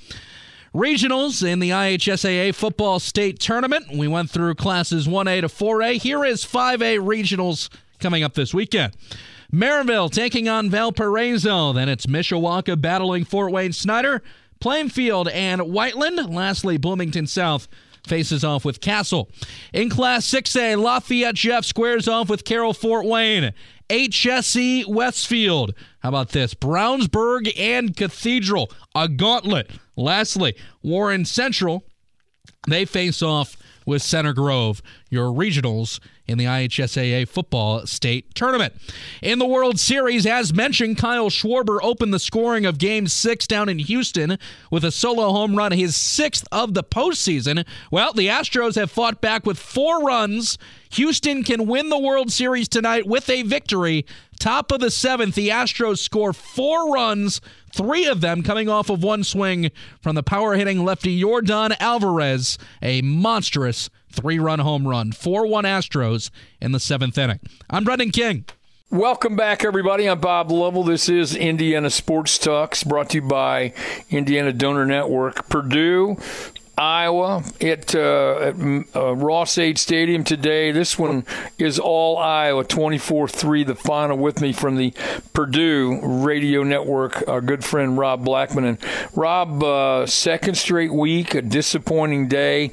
[0.79, 3.87] Regionals in the IHSAA football state tournament.
[3.93, 6.01] We went through classes 1A to 4A.
[6.01, 8.93] Here is 5A regionals coming up this weekend.
[9.53, 11.73] Merrillville taking on Valparaiso.
[11.73, 14.23] Then it's Mishawaka battling Fort Wayne Snyder,
[14.61, 16.33] Plainfield, and Whiteland.
[16.33, 17.67] Lastly, Bloomington South
[18.07, 19.29] faces off with Castle.
[19.73, 23.53] In Class 6A, Lafayette Jeff squares off with Carroll Fort Wayne.
[23.89, 25.75] HSE Westfield.
[26.01, 26.55] How about this?
[26.55, 29.71] Brownsburg and Cathedral, a gauntlet.
[29.97, 31.85] Lastly, Warren Central,
[32.69, 33.57] they face off
[33.89, 38.75] with Center Grove, your regionals in the IHSAA football state tournament.
[39.23, 43.71] In the World Series, as mentioned, Kyle Schwarber opened the scoring of game six down
[43.71, 44.39] in Houston
[44.71, 47.65] with a solo home run, his sixth of the postseason.
[47.91, 50.59] Well, the Astros have fought back with four runs.
[50.91, 54.05] Houston can win the World Series tonight with a victory.
[54.39, 57.41] Top of the seventh, the Astros score four runs,
[57.73, 62.59] three of them coming off of one swing from the power hitting lefty Yordan Alvarez,
[62.83, 65.13] a monstrous three run home run.
[65.13, 67.41] 4 1 Astros in the seventh inning.
[67.71, 68.45] I'm Brendan King.
[68.91, 70.09] Welcome back, everybody.
[70.09, 70.83] I'm Bob Lovell.
[70.83, 73.75] This is Indiana Sports Talks brought to you by
[74.09, 75.51] Indiana Donor Network.
[75.51, 76.17] Purdue
[76.79, 78.55] Iowa at, uh, at
[78.95, 80.71] uh, Ross-Ade Stadium today.
[80.71, 81.25] This one
[81.59, 84.95] is all Iowa, 24-3, the final with me from the
[85.33, 88.65] Purdue Radio Network, our good friend Rob Blackman.
[88.65, 88.79] And
[89.15, 92.73] Rob, uh, second straight week, a disappointing day.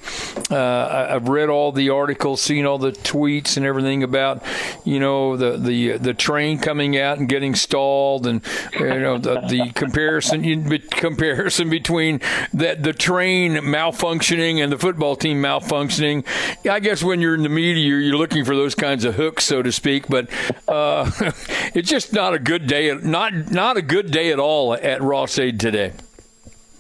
[0.52, 4.44] Uh, I've read all the articles, seen all the tweets and everything about,
[4.84, 8.42] you know, the, the, the train coming out and getting stalled and,
[8.80, 12.22] you know, the, the comparison, comparison between
[12.54, 16.26] that the train malfunctioning and the football team malfunctioning.
[16.70, 19.62] I guess when you're in the media, you're looking for those kinds of hooks, so
[19.62, 20.08] to speak.
[20.08, 20.30] But
[20.68, 21.10] uh,
[21.74, 22.94] it's just not a good day.
[22.94, 25.94] Not not a good day at all at Ross-Ade today.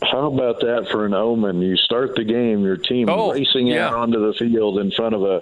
[0.01, 1.61] How about that for an omen?
[1.61, 3.87] You start the game, your team oh, racing yeah.
[3.87, 5.41] out onto the field in front of a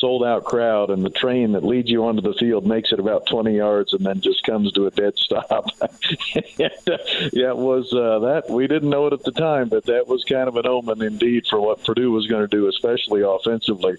[0.00, 3.26] sold out crowd, and the train that leads you onto the field makes it about
[3.26, 5.66] 20 yards and then just comes to a dead stop.
[5.80, 6.44] and,
[6.88, 6.98] uh,
[7.32, 10.24] yeah, it was uh, that we didn't know it at the time, but that was
[10.24, 13.96] kind of an omen indeed for what Purdue was going to do, especially offensively.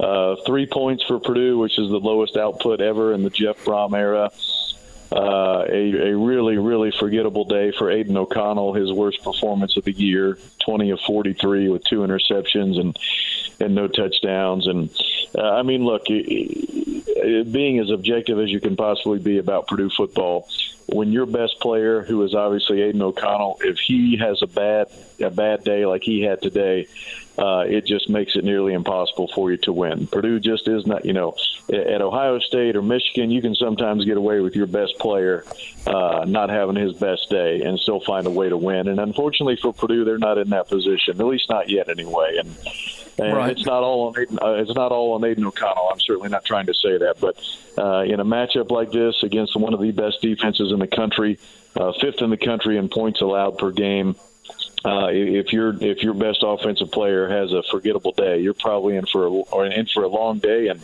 [0.00, 3.96] Uh, three points for Purdue, which is the lowest output ever in the Jeff Brohm
[3.96, 4.30] era.
[5.12, 9.92] Uh, a, a really, really forgettable day for Aidan O'Connell, his worst performance of the
[9.92, 12.96] year, 20 of 43 with two interceptions and
[13.60, 14.66] and no touchdowns.
[14.66, 14.88] And
[15.36, 20.48] uh, I mean, look, being as objective as you can possibly be about Purdue football,
[20.86, 24.88] when your best player, who is obviously Aidan O'Connell, if he has a bad
[25.20, 26.88] a bad day like he had today,
[27.38, 30.06] uh, it just makes it nearly impossible for you to win.
[30.06, 31.34] Purdue just is not, you know,
[31.68, 35.44] at Ohio State or Michigan, you can sometimes get away with your best player
[35.86, 38.88] uh, not having his best day and still find a way to win.
[38.88, 42.36] And unfortunately for Purdue, they're not in that position, at least not yet anyway.
[42.38, 42.56] And
[43.18, 43.50] and right.
[43.50, 45.90] it's not all on Aidan, uh, it's not all on Aidan O'Connell.
[45.92, 47.36] I'm certainly not trying to say that, but
[47.76, 51.38] uh, in a matchup like this against one of the best defenses in the country,
[51.76, 54.16] uh, fifth in the country in points allowed per game,
[54.84, 59.06] uh, if your if your best offensive player has a forgettable day, you're probably in
[59.06, 60.68] for a, or in for a long day.
[60.68, 60.82] And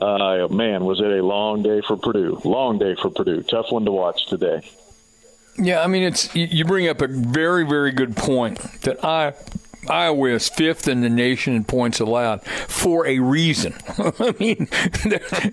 [0.00, 2.40] uh, man, was it a long day for Purdue?
[2.44, 3.42] Long day for Purdue.
[3.42, 4.60] Tough one to watch today.
[5.56, 9.34] Yeah, I mean, it's you bring up a very very good point that I
[9.88, 13.74] Iowa is fifth in the nation in points allowed for a reason.
[13.98, 14.68] I mean,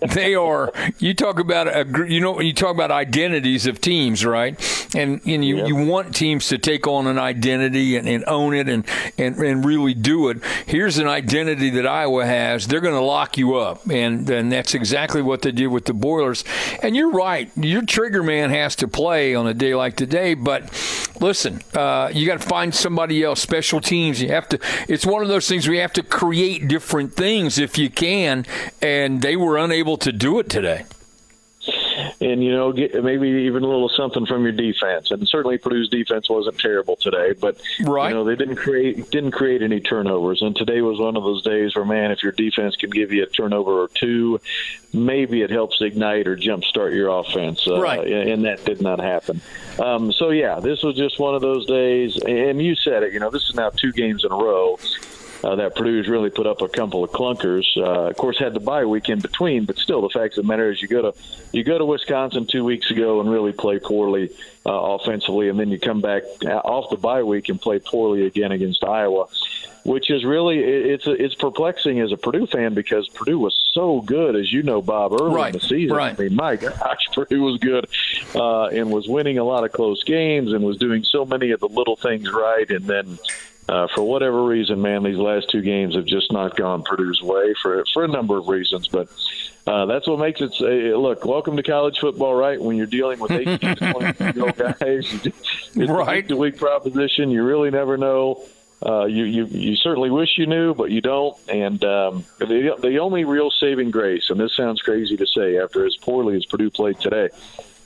[0.08, 0.72] they are.
[1.00, 4.60] You talk about a, you know, you talk about identities of teams, right?
[4.96, 8.70] And and you, you want teams to take on an identity and, and own it
[8.70, 8.86] and,
[9.18, 10.44] and and really do it.
[10.66, 12.68] Here's an identity that Iowa has.
[12.68, 15.94] They're going to lock you up, and and that's exactly what they did with the
[15.94, 16.44] Boilers.
[16.82, 17.52] And you're right.
[17.56, 20.34] Your trigger man has to play on a day like today.
[20.34, 20.64] But
[21.20, 23.42] listen, uh, you got to find somebody else.
[23.42, 24.60] Special teams you have to.
[24.88, 28.46] It's one of those things where you have to create different things if you can,
[28.82, 30.86] and they were unable to do it today
[32.20, 35.12] and you know get maybe even a little something from your defense.
[35.12, 38.10] And certainly Purdue's defense wasn't terrible today, but right.
[38.10, 40.42] you know they didn't create didn't create any turnovers.
[40.42, 43.24] And today was one of those days where man, if your defense can give you
[43.24, 44.40] a turnover or two,
[44.94, 47.68] maybe it helps ignite or jumpstart your offense.
[47.68, 48.06] Uh, right.
[48.08, 49.42] And that did not happen.
[49.80, 52.18] Um, so yeah, this was just one of those days.
[52.18, 53.14] And you said it.
[53.14, 54.78] You know, this is now two games in a row
[55.44, 57.66] uh, that Purdue's really put up a couple of clunkers.
[57.76, 60.48] Uh, of course, had the bye week in between, but still, the fact of the
[60.48, 61.14] matter is, you go to
[61.52, 64.30] you go to Wisconsin two weeks ago and really play poorly
[64.66, 68.52] uh, offensively, and then you come back off the bye week and play poorly again
[68.52, 69.28] against Iowa.
[69.84, 74.36] Which is really it's it's perplexing as a Purdue fan because Purdue was so good
[74.36, 75.56] as you know Bob early right.
[75.56, 75.98] in the season.
[75.98, 76.20] Right.
[76.20, 77.88] I mean, my gosh, Purdue was good
[78.36, 81.62] uh, and was winning a lot of close games and was doing so many of
[81.62, 83.18] the little things right, and then
[83.72, 87.54] uh, for whatever reason, man, these last two games have just not gone Purdue's way
[87.62, 88.90] for for a number of reasons.
[88.90, 89.08] But
[89.66, 90.52] uh, that's what makes it.
[90.56, 92.62] Say, look, welcome to college football, right?
[92.62, 96.30] When you're dealing with 18 to 20 year old guys, it's right.
[96.30, 97.32] a week proposition.
[97.32, 98.44] You really never know.
[98.86, 101.38] Uh, you, you you certainly wish you knew, but you don't.
[101.48, 105.86] And um, the the only real saving grace, and this sounds crazy to say after
[105.86, 107.30] as poorly as Purdue played today,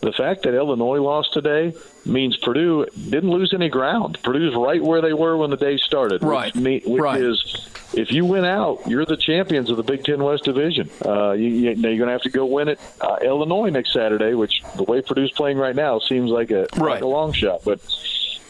[0.02, 1.74] the fact that Illinois lost today
[2.06, 4.20] means Purdue didn't lose any ground.
[4.24, 6.24] Purdue's right where they were when the day started.
[6.24, 6.56] Right.
[6.56, 7.22] Which, which right.
[7.22, 10.90] is, if you win out, you're the champions of the Big Ten West Division.
[11.04, 14.34] Uh, you, you, are going to have to go win it uh, Illinois next Saturday,
[14.34, 16.96] which the way Purdue's playing right now seems like a right.
[16.96, 17.80] like a long shot, but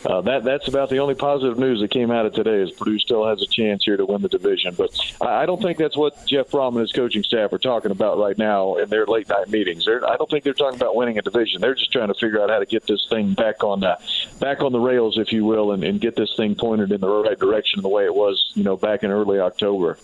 [0.06, 3.00] uh, that that's about the only positive news that came out of today is Purdue
[3.00, 4.76] still has a chance here to win the division.
[4.76, 7.91] But I, I don't think that's what Jeff Brohm and his coaching staff are talking
[7.91, 9.86] about right now in their late night meetings.
[9.86, 11.62] They're, I don't think they're talking about winning a division.
[11.62, 13.98] They're just trying to figure out how to get this thing back on the
[14.39, 17.08] back on the rails, if you will, and, and get this thing pointed in the
[17.08, 19.98] right direction the way it was, you know, back in early October.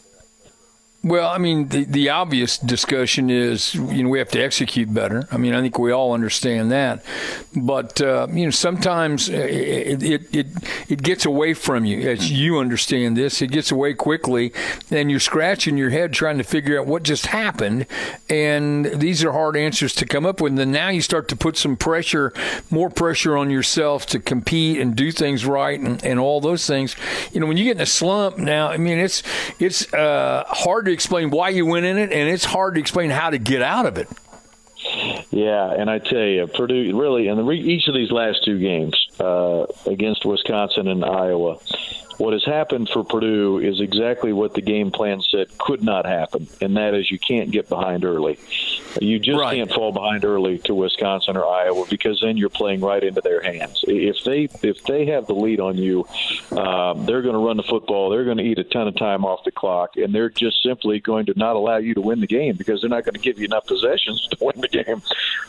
[1.03, 5.27] Well, I mean, the, the obvious discussion is, you know, we have to execute better.
[5.31, 7.03] I mean, I think we all understand that.
[7.55, 10.47] But, uh, you know, sometimes it, it, it,
[10.89, 13.41] it, gets away from you, as you understand this.
[13.41, 14.53] It gets away quickly,
[14.91, 17.87] and you're scratching your head trying to figure out what just happened.
[18.29, 20.51] And these are hard answers to come up with.
[20.51, 22.31] And then now you start to put some pressure,
[22.69, 26.95] more pressure on yourself to compete and do things right and, and all those things.
[27.31, 29.23] You know, when you get in a slump now, I mean, it's,
[29.57, 33.09] it's uh, hard to explain why you went in it, and it's hard to explain
[33.09, 34.07] how to get out of it.
[35.31, 39.07] Yeah, and I tell you, Purdue really, in the, each of these last two games
[39.19, 41.59] uh, against Wisconsin and Iowa,
[42.17, 46.47] what has happened for Purdue is exactly what the game plan said could not happen,
[46.61, 48.37] and that is you can't get behind early.
[48.99, 49.55] You just right.
[49.55, 53.41] can't fall behind early to Wisconsin or Iowa because then you're playing right into their
[53.41, 53.83] hands.
[53.87, 56.05] If they if they have the lead on you,
[56.51, 58.09] um, they're going to run the football.
[58.09, 60.99] They're going to eat a ton of time off the clock, and they're just simply
[60.99, 63.39] going to not allow you to win the game because they're not going to give
[63.39, 65.01] you enough possessions to win the game.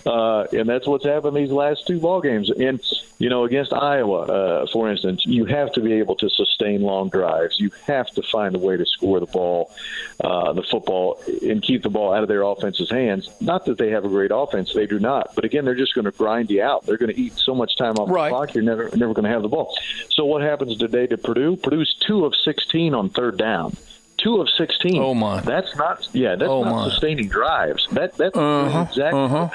[0.07, 2.51] Uh, and that's what's happened these last two ball games.
[2.51, 2.81] And
[3.18, 7.09] you know, against Iowa, uh, for instance, you have to be able to sustain long
[7.09, 7.59] drives.
[7.59, 9.70] You have to find a way to score the ball,
[10.22, 13.29] uh, the football, and keep the ball out of their offense's hands.
[13.40, 15.35] Not that they have a great offense; they do not.
[15.35, 16.87] But again, they're just going to grind you out.
[16.87, 18.29] They're going to eat so much time off right.
[18.29, 18.55] the clock.
[18.55, 19.77] You're never never going to have the ball.
[20.11, 21.57] So what happens today to Purdue?
[21.57, 23.77] Purdue's two of sixteen on third down
[24.23, 25.03] two of sixteen.
[25.03, 25.41] Oh my!
[25.41, 26.37] That's not yeah.
[26.37, 26.89] That's oh not my.
[26.91, 27.87] sustaining drives.
[27.93, 28.87] That that's uh-huh.
[28.89, 29.49] exactly uh-huh.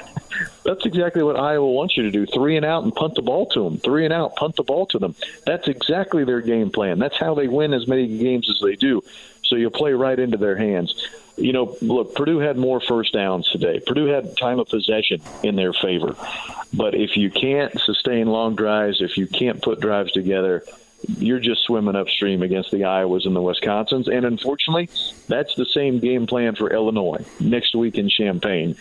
[0.64, 2.26] that's exactly what Iowa wants you to do.
[2.26, 3.78] Three and out and punt the ball to them.
[3.78, 5.14] Three and out, punt the ball to them.
[5.46, 6.98] That's exactly their game plan.
[6.98, 9.02] That's how they win as many games as they do.
[9.44, 10.94] So you play right into their hands.
[11.36, 13.80] You know, look, Purdue had more first downs today.
[13.80, 16.16] Purdue had time of possession in their favor.
[16.74, 20.64] But if you can't sustain long drives, if you can't put drives together,
[21.06, 24.08] you're just swimming upstream against the Iowas and the Wisconsins.
[24.08, 24.88] And unfortunately,
[25.28, 28.76] that's the same game plan for Illinois next week in Champaign.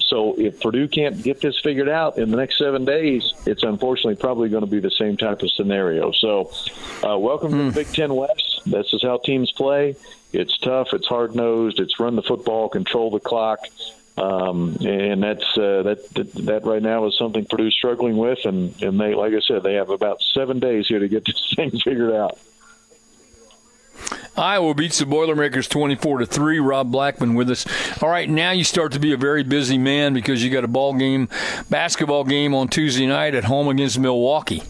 [0.00, 4.16] So if Purdue can't get this figured out in the next seven days, it's unfortunately
[4.16, 6.10] probably going to be the same type of scenario.
[6.10, 6.50] So,
[7.06, 7.56] uh, welcome mm.
[7.56, 7.74] to the hmm.
[7.74, 8.62] Big Ten West.
[8.66, 9.94] This is how teams play.
[10.32, 10.88] It's tough.
[10.92, 11.78] It's hard nosed.
[11.78, 13.60] It's run the football, control the clock.
[14.16, 18.80] Um, and that's uh, that, that that right now is something Purdue's struggling with, and
[18.80, 21.70] and they like I said they have about seven days here to get this thing
[21.70, 22.38] figured out.
[24.36, 26.58] Iowa beats the Boilermakers 24 to 3.
[26.58, 27.64] Rob Blackman with us.
[28.02, 30.68] All right, now you start to be a very busy man because you got a
[30.68, 31.28] ball game,
[31.70, 34.62] basketball game on Tuesday night at home against Milwaukee.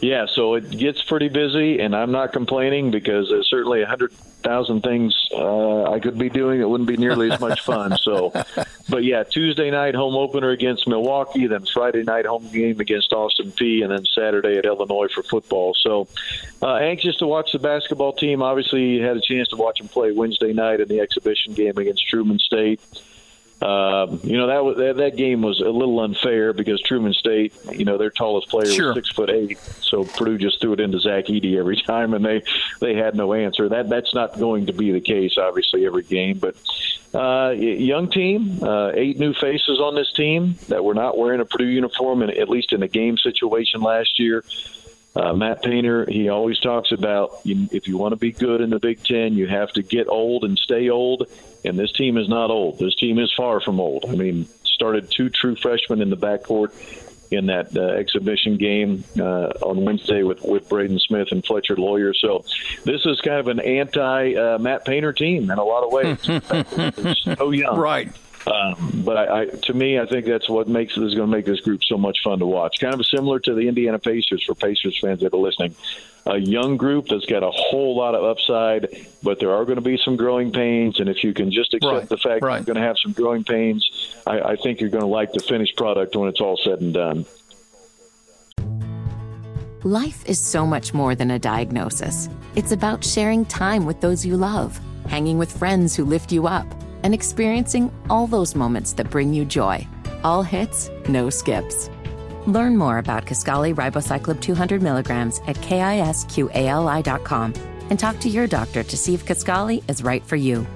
[0.00, 4.12] Yeah, so it gets pretty busy, and I'm not complaining because there's certainly a hundred
[4.42, 6.60] thousand things uh, I could be doing.
[6.60, 7.96] It wouldn't be nearly as much fun.
[7.98, 8.32] So,
[8.88, 13.52] but yeah, Tuesday night home opener against Milwaukee, then Friday night home game against Austin
[13.52, 15.74] Peay, and then Saturday at Illinois for football.
[15.74, 16.08] So,
[16.62, 18.42] uh, anxious to watch the basketball team.
[18.42, 22.06] Obviously, had a chance to watch them play Wednesday night in the exhibition game against
[22.06, 22.80] Truman State.
[23.60, 27.52] Um, you know that, was, that that game was a little unfair because Truman State,
[27.72, 28.88] you know, their tallest player sure.
[28.88, 32.24] was six foot eight, so Purdue just threw it into Zach Edey every time, and
[32.24, 32.44] they
[32.80, 33.68] they had no answer.
[33.68, 36.38] That that's not going to be the case, obviously, every game.
[36.38, 36.54] But
[37.12, 41.44] uh, young team, uh, eight new faces on this team that were not wearing a
[41.44, 44.44] Purdue uniform, and at least in a game situation last year.
[45.16, 48.70] Uh, Matt Painter, he always talks about you, if you want to be good in
[48.70, 51.26] the Big Ten, you have to get old and stay old.
[51.64, 52.78] And this team is not old.
[52.78, 54.04] This team is far from old.
[54.08, 56.72] I mean, started two true freshmen in the backcourt
[57.30, 62.14] in that uh, exhibition game uh, on Wednesday with, with Braden Smith and Fletcher Loyer.
[62.14, 62.44] So
[62.84, 67.18] this is kind of an anti uh, Matt Painter team in a lot of ways.
[67.38, 67.76] so young.
[67.76, 68.10] Right.
[68.46, 71.44] Um, but I, I, to me, I think that's what makes is going to make
[71.44, 72.80] this group so much fun to watch.
[72.80, 75.74] Kind of similar to the Indiana Pacers for Pacers fans that are listening.
[76.26, 79.82] A young group that's got a whole lot of upside, but there are going to
[79.82, 81.00] be some growing pains.
[81.00, 82.56] And if you can just accept right, the fact right.
[82.56, 83.88] you're going to have some growing pains,
[84.26, 86.94] I, I think you're going to like the finished product when it's all said and
[86.94, 87.26] done.
[89.84, 92.28] Life is so much more than a diagnosis.
[92.56, 96.66] It's about sharing time with those you love, hanging with friends who lift you up
[97.02, 99.86] and experiencing all those moments that bring you joy.
[100.24, 101.90] All hits, no skips.
[102.46, 107.54] Learn more about Kisqali Ribociclib 200 milligrams at kisqali.com
[107.90, 110.66] and talk to your doctor to see if Kisqali is right for you.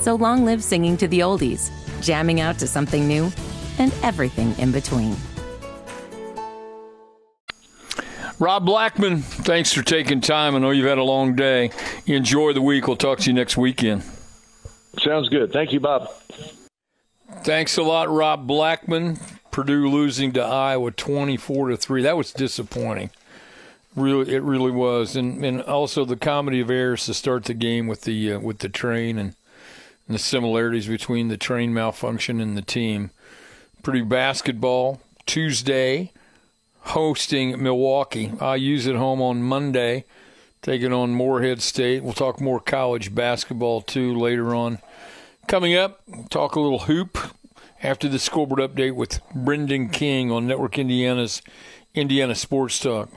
[0.00, 1.70] So long live singing to the oldies,
[2.00, 3.30] jamming out to something new,
[3.78, 5.16] and everything in between.
[8.38, 10.56] Rob Blackman, thanks for taking time.
[10.56, 11.70] I know you've had a long day.
[12.06, 12.86] Enjoy the week.
[12.86, 14.02] We'll talk to you next weekend.
[14.98, 15.52] Sounds good.
[15.52, 16.10] Thank you, Bob.
[17.42, 19.18] Thanks a lot, Rob Blackman.
[19.50, 22.02] Purdue losing to Iowa 24 to 3.
[22.02, 23.10] That was disappointing.
[23.96, 25.16] Really it really was.
[25.16, 28.58] And and also the comedy of errors to start the game with the uh, with
[28.58, 29.34] the train and
[30.06, 33.10] and the similarities between the train malfunction and the team.
[33.82, 36.12] Purdue basketball Tuesday
[36.80, 38.32] hosting Milwaukee.
[38.40, 40.04] IU's at home on Monday,
[40.62, 42.02] taking on Morehead State.
[42.02, 44.78] We'll talk more college basketball too later on.
[45.48, 47.18] Coming up, talk a little hoop
[47.82, 51.42] after the scoreboard update with Brendan King on Network Indiana's
[51.94, 53.10] Indiana Sports Talk.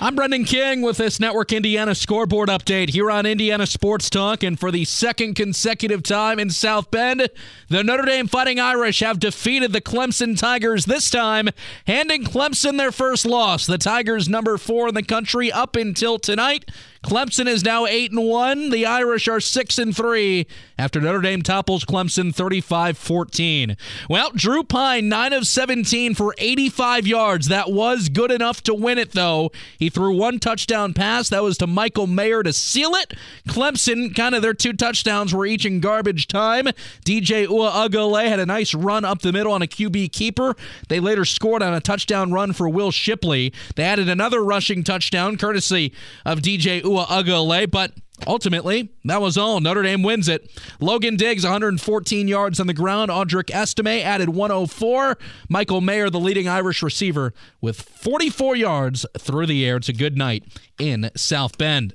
[0.00, 4.42] I'm Brendan King with this Network Indiana scoreboard update here on Indiana Sports Talk.
[4.42, 7.28] And for the second consecutive time in South Bend,
[7.68, 11.50] the Notre Dame Fighting Irish have defeated the Clemson Tigers this time,
[11.86, 13.66] handing Clemson their first loss.
[13.66, 16.68] The Tigers, number four in the country, up until tonight.
[17.02, 18.70] Clemson is now 8 and 1.
[18.70, 20.46] The Irish are 6 and 3
[20.78, 23.76] after Notre Dame topples Clemson 35-14.
[24.08, 27.48] Well, Drew Pyne 9 of 17 for 85 yards.
[27.48, 29.50] That was good enough to win it though.
[29.78, 33.14] He threw one touchdown pass that was to Michael Mayer to seal it.
[33.48, 36.66] Clemson kind of their two touchdowns were each in garbage time.
[37.04, 40.54] DJ Uiagalelei had a nice run up the middle on a QB keeper.
[40.88, 43.52] They later scored on a touchdown run for Will Shipley.
[43.74, 45.92] They added another rushing touchdown courtesy
[46.24, 47.92] of DJ Uiagalelei, but
[48.26, 49.60] ultimately, that was all.
[49.60, 50.50] Notre Dame wins it.
[50.80, 53.10] Logan Diggs, 114 yards on the ground.
[53.10, 55.18] Audric Estime added 104.
[55.48, 59.76] Michael Mayer, the leading Irish receiver, with 44 yards through the air.
[59.76, 60.44] It's a good night
[60.78, 61.94] in South Bend.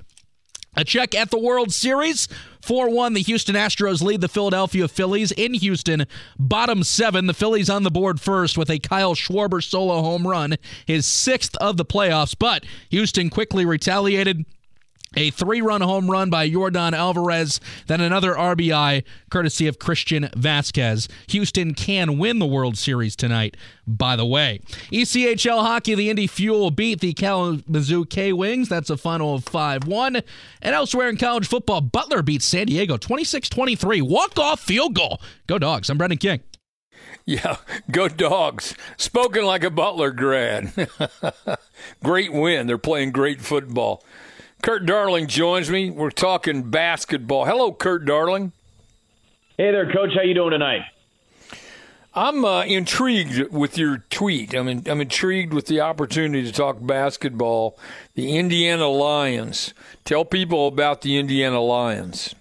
[0.77, 2.27] A check at the World Series.
[2.61, 6.05] 4 1, the Houston Astros lead the Philadelphia Phillies in Houston.
[6.37, 10.57] Bottom seven, the Phillies on the board first with a Kyle Schwarber solo home run,
[10.85, 12.35] his sixth of the playoffs.
[12.37, 14.45] But Houston quickly retaliated
[15.15, 21.07] a three run home run by Yordan Alvarez, then another RBI courtesy of Christian Vasquez.
[21.27, 23.55] Houston can win the World Series tonight,
[23.85, 24.59] by the way.
[24.91, 28.69] ECHL hockey, the Indy Fuel beat the Kalamazoo K Wings.
[28.69, 30.17] That's a final of 5 1.
[30.61, 34.01] And elsewhere in college football, Butler beats San Diego 26 23.
[34.01, 35.21] Walk off field goal.
[35.47, 35.89] Go, dogs.
[35.89, 36.41] I'm Brendan King.
[37.25, 37.57] Yeah,
[37.91, 38.73] go dogs.
[38.95, 40.71] Spoken like a Butler grad.
[42.03, 42.67] great win.
[42.67, 44.03] They're playing great football.
[44.61, 45.89] Kurt Darling joins me.
[45.89, 47.45] We're talking basketball.
[47.45, 48.51] Hello, Kurt Darling.
[49.57, 50.11] Hey there, Coach.
[50.15, 50.81] How you doing tonight?
[52.13, 54.55] I'm uh, intrigued with your tweet.
[54.55, 57.77] I'm in, I'm intrigued with the opportunity to talk basketball.
[58.15, 59.73] The Indiana Lions.
[60.03, 62.33] Tell people about the Indiana Lions.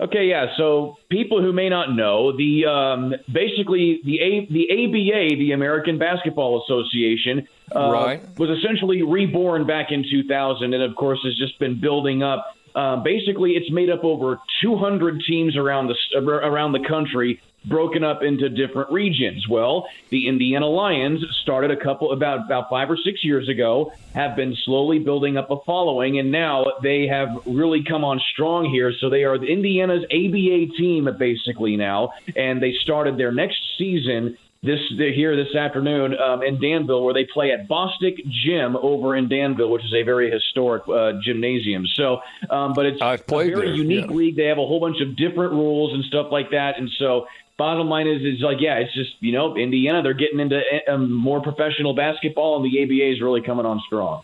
[0.00, 0.46] Okay, yeah.
[0.56, 5.98] So people who may not know, the um, basically the A, the ABA, the American
[5.98, 8.38] Basketball Association, uh, right.
[8.38, 12.46] was essentially reborn back in 2000, and of course has just been building up.
[12.76, 18.22] Uh, basically, it's made up over 200 teams around the around the country broken up
[18.22, 19.46] into different regions.
[19.48, 24.36] Well, the Indiana Lions started a couple about about 5 or 6 years ago, have
[24.36, 28.92] been slowly building up a following and now they have really come on strong here.
[29.00, 34.80] So they are Indiana's ABA team basically now and they started their next season this
[34.98, 39.70] here this afternoon um, in Danville, where they play at Bostic Gym over in Danville,
[39.70, 41.86] which is a very historic uh, gymnasium.
[41.94, 44.16] So, um, but it's a very there, unique yeah.
[44.16, 44.36] league.
[44.36, 47.28] They have a whole bunch of different rules and stuff like that, and so
[47.58, 51.12] bottom line is is like yeah it's just you know indiana they're getting into um,
[51.12, 54.22] more professional basketball and the aba is really coming on strong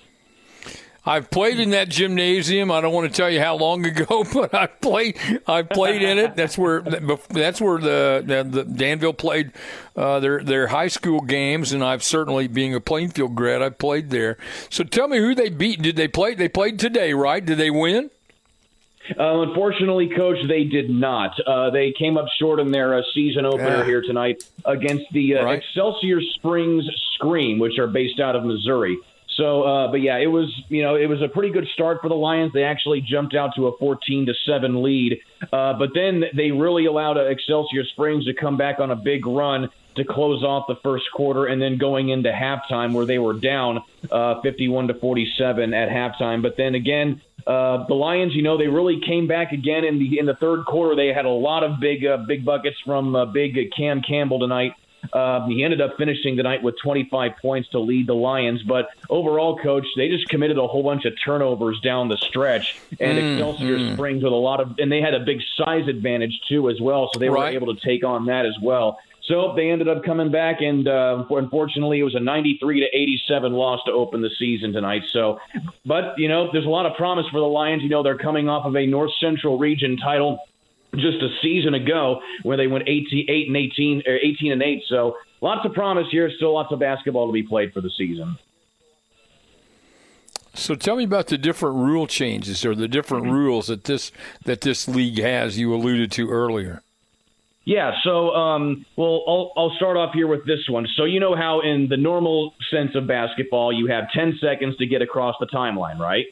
[1.06, 2.70] I've played in that gymnasium.
[2.70, 5.18] I don't want to tell you how long ago, but I played.
[5.46, 6.34] I played in it.
[6.34, 9.52] That's where that's where the, the, the Danville played
[9.96, 14.10] uh, their their high school games, and I've certainly, being a Plainfield grad, I played
[14.10, 14.38] there.
[14.70, 15.82] So tell me who they beat.
[15.82, 16.34] Did they play?
[16.34, 17.44] They played today, right?
[17.44, 18.10] Did they win?
[19.10, 21.38] Uh, unfortunately, coach, they did not.
[21.46, 23.84] Uh, they came up short in their uh, season opener Yeah.
[23.84, 25.58] here tonight against the uh, Right.
[25.62, 26.84] Excelsior Springs
[27.14, 28.96] Scream, which are based out of Missouri.
[29.36, 32.08] So, uh, but yeah, it was you know it was a pretty good start for
[32.08, 32.52] the Lions.
[32.52, 35.18] They actually jumped out to a 14 to seven lead,
[35.52, 39.26] uh, but then they really allowed uh, Excelsior Springs to come back on a big
[39.26, 43.34] run to close off the first quarter, and then going into halftime where they were
[43.34, 43.80] down
[44.10, 46.42] uh, 51 to 47 at halftime.
[46.42, 50.18] But then again, uh, the Lions, you know, they really came back again in the
[50.18, 50.96] in the third quarter.
[50.96, 54.72] They had a lot of big uh, big buckets from uh, big Cam Campbell tonight.
[55.12, 58.62] Uh, he ended up finishing the night with 25 points to lead the Lions.
[58.62, 63.18] But overall, coach, they just committed a whole bunch of turnovers down the stretch, and
[63.18, 66.80] Excelsior Springs with a lot of, and they had a big size advantage too as
[66.80, 68.98] well, so they were able to take on that as well.
[69.26, 73.54] So they ended up coming back, and uh, unfortunately, it was a 93 to 87
[73.54, 75.02] loss to open the season tonight.
[75.12, 75.40] So,
[75.86, 77.82] but you know, there's a lot of promise for the Lions.
[77.82, 80.40] You know, they're coming off of a North Central Region title
[80.94, 84.82] just a season ago where they went 18, 8 and 18 or 18 and 8.
[84.88, 86.30] So lots of promise here.
[86.36, 88.38] Still lots of basketball to be played for the season.
[90.54, 94.12] So tell me about the different rule changes or the different rules that this
[94.44, 95.58] that this league has.
[95.58, 96.80] You alluded to earlier.
[97.64, 100.86] Yeah, so um, well, I'll, I'll start off here with this one.
[100.96, 104.86] So you know how in the normal sense of basketball, you have 10 seconds to
[104.86, 106.26] get across the timeline, right?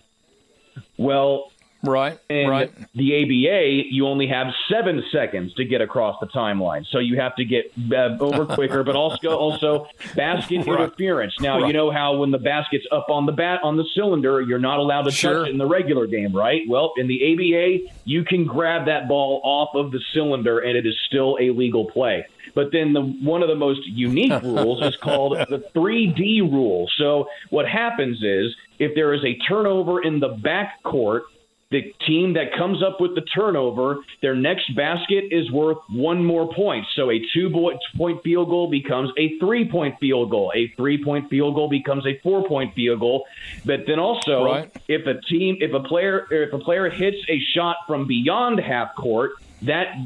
[0.99, 1.52] Well,
[1.85, 2.19] Right.
[2.31, 2.73] And right.
[2.95, 7.35] the ABA, you only have seven seconds to get across the timeline, so you have
[7.37, 8.85] to get uh, over quicker.
[8.85, 10.69] but also, also basket right.
[10.69, 11.35] interference.
[11.41, 11.67] Now right.
[11.67, 14.79] you know how when the basket's up on the bat on the cylinder, you're not
[14.79, 15.41] allowed to sure.
[15.41, 16.63] touch it in the regular game, right?
[16.69, 20.87] Well, in the ABA, you can grab that ball off of the cylinder, and it
[20.87, 22.25] is still a legal play.
[22.55, 26.89] But then the one of the most unique rules is called the 3D rule.
[26.97, 31.25] So what happens is if there is a turnover in the back court
[31.73, 36.53] the team that comes up with the turnover, their next basket is worth one more
[36.53, 36.87] point.
[36.95, 37.51] So a two
[37.97, 40.53] point field goal becomes a three point field goal.
[40.55, 43.25] A three point field goal becomes a four point field goal.
[43.65, 44.71] But then also, right.
[44.87, 48.95] if a team, if a player, if a player hits a shot from beyond half
[48.95, 49.97] court, that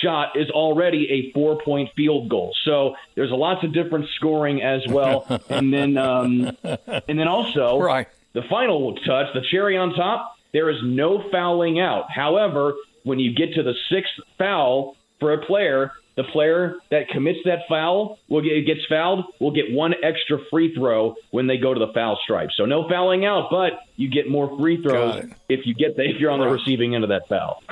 [0.00, 2.54] shot is already a four point field goal.
[2.64, 5.26] So there's lots of different scoring as well.
[5.50, 8.06] and then, um, and then also, right.
[8.32, 12.10] the final touch, the cherry on top there is no fouling out.
[12.10, 12.74] However,
[13.04, 17.60] when you get to the sixth foul for a player, the player that commits that
[17.68, 21.78] foul will get gets fouled will get one extra free throw when they go to
[21.78, 22.48] the foul stripe.
[22.56, 26.18] So no fouling out, but you get more free throws if you get the, if
[26.18, 27.62] you're on the receiving end of that foul.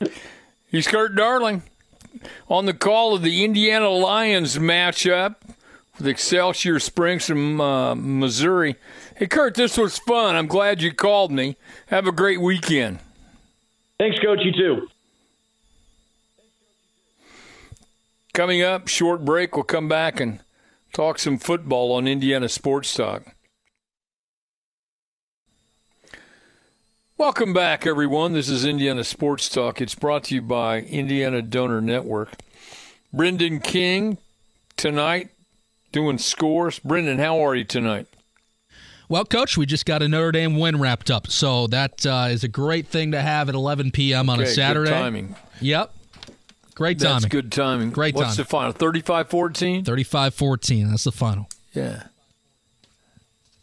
[0.68, 1.64] He's Kurt Darling
[2.48, 5.36] on the call of the Indiana Lions matchup
[6.00, 8.76] with Excelsior Springs from uh, Missouri.
[9.16, 10.34] Hey, Kurt, this was fun.
[10.34, 11.56] I'm glad you called me.
[11.86, 13.00] Have a great weekend.
[13.98, 14.40] Thanks, Coach.
[14.42, 14.88] You too.
[18.32, 19.54] Coming up, short break.
[19.54, 20.40] We'll come back and
[20.94, 23.34] talk some football on Indiana Sports Talk.
[27.18, 28.32] Welcome back, everyone.
[28.32, 29.82] This is Indiana Sports Talk.
[29.82, 32.30] It's brought to you by Indiana Donor Network.
[33.12, 34.16] Brendan King
[34.78, 35.30] tonight
[35.92, 36.78] doing scores.
[36.78, 38.06] Brendan, how are you tonight?
[39.08, 42.44] Well, Coach, we just got a Notre Dame win wrapped up, so that uh, is
[42.44, 44.30] a great thing to have at 11 p.m.
[44.30, 44.90] on okay, a Saturday.
[44.90, 45.36] Good timing.
[45.60, 45.92] Yep.
[46.76, 47.14] Great timing.
[47.14, 47.90] That's good timing.
[47.90, 48.36] Great What's timing.
[48.36, 48.72] the final?
[48.72, 49.84] 35-14?
[49.84, 50.90] 35-14.
[50.90, 51.48] That's the final.
[51.74, 52.04] Yeah.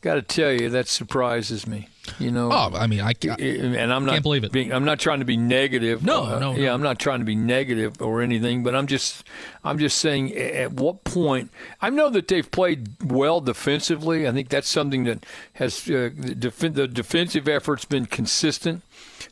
[0.02, 1.88] Got to tell you, that surprises me.
[2.20, 4.52] You know, oh, I mean, I, I and I'm not can't believe it.
[4.52, 6.04] Being, I'm not trying to be negative.
[6.04, 6.74] No, uh, no, yeah.
[6.74, 9.24] I'm not trying to be negative or anything, but I'm just,
[9.64, 11.52] I'm just saying, at what point?
[11.82, 14.28] I know that they've played well defensively.
[14.28, 18.84] I think that's something that has uh, the, def- the defensive effort's been consistent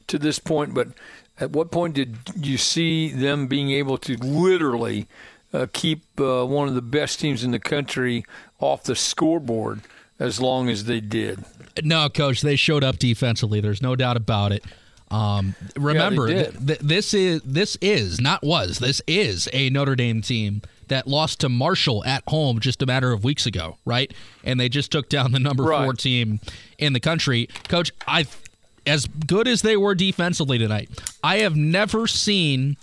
[0.07, 0.73] to this point.
[0.73, 0.89] But
[1.39, 5.07] at what point did you see them being able to literally
[5.53, 8.25] uh, keep uh, one of the best teams in the country
[8.59, 9.81] off the scoreboard?
[10.19, 11.43] As long as they did.
[11.83, 13.59] No, coach, they showed up defensively.
[13.59, 14.63] There's no doubt about it.
[15.11, 19.95] Um, remember, yeah, th- th- this is this is not was this is a Notre
[19.95, 24.11] Dame team that lost to Marshall at home just a matter of weeks ago, right?
[24.43, 25.83] And they just took down the number right.
[25.83, 26.39] four team
[26.77, 27.49] in the country.
[27.67, 28.25] Coach, I
[28.87, 30.89] as good as they were defensively tonight,
[31.23, 32.77] I have never seen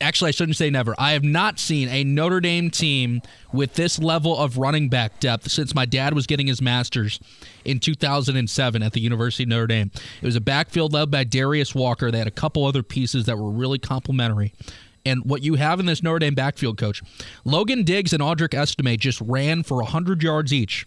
[0.00, 0.94] actually I shouldn't say never.
[0.98, 3.22] I have not seen a Notre Dame team
[3.52, 7.20] with this level of running back depth since my dad was getting his master's
[7.64, 9.90] in 2007 at the University of Notre Dame.
[10.20, 12.10] It was a backfield led by Darius Walker.
[12.10, 14.52] They had a couple other pieces that were really complementary.
[15.04, 17.02] And what you have in this Notre Dame backfield coach,
[17.44, 20.86] Logan Diggs and Audric Estime just ran for 100 yards each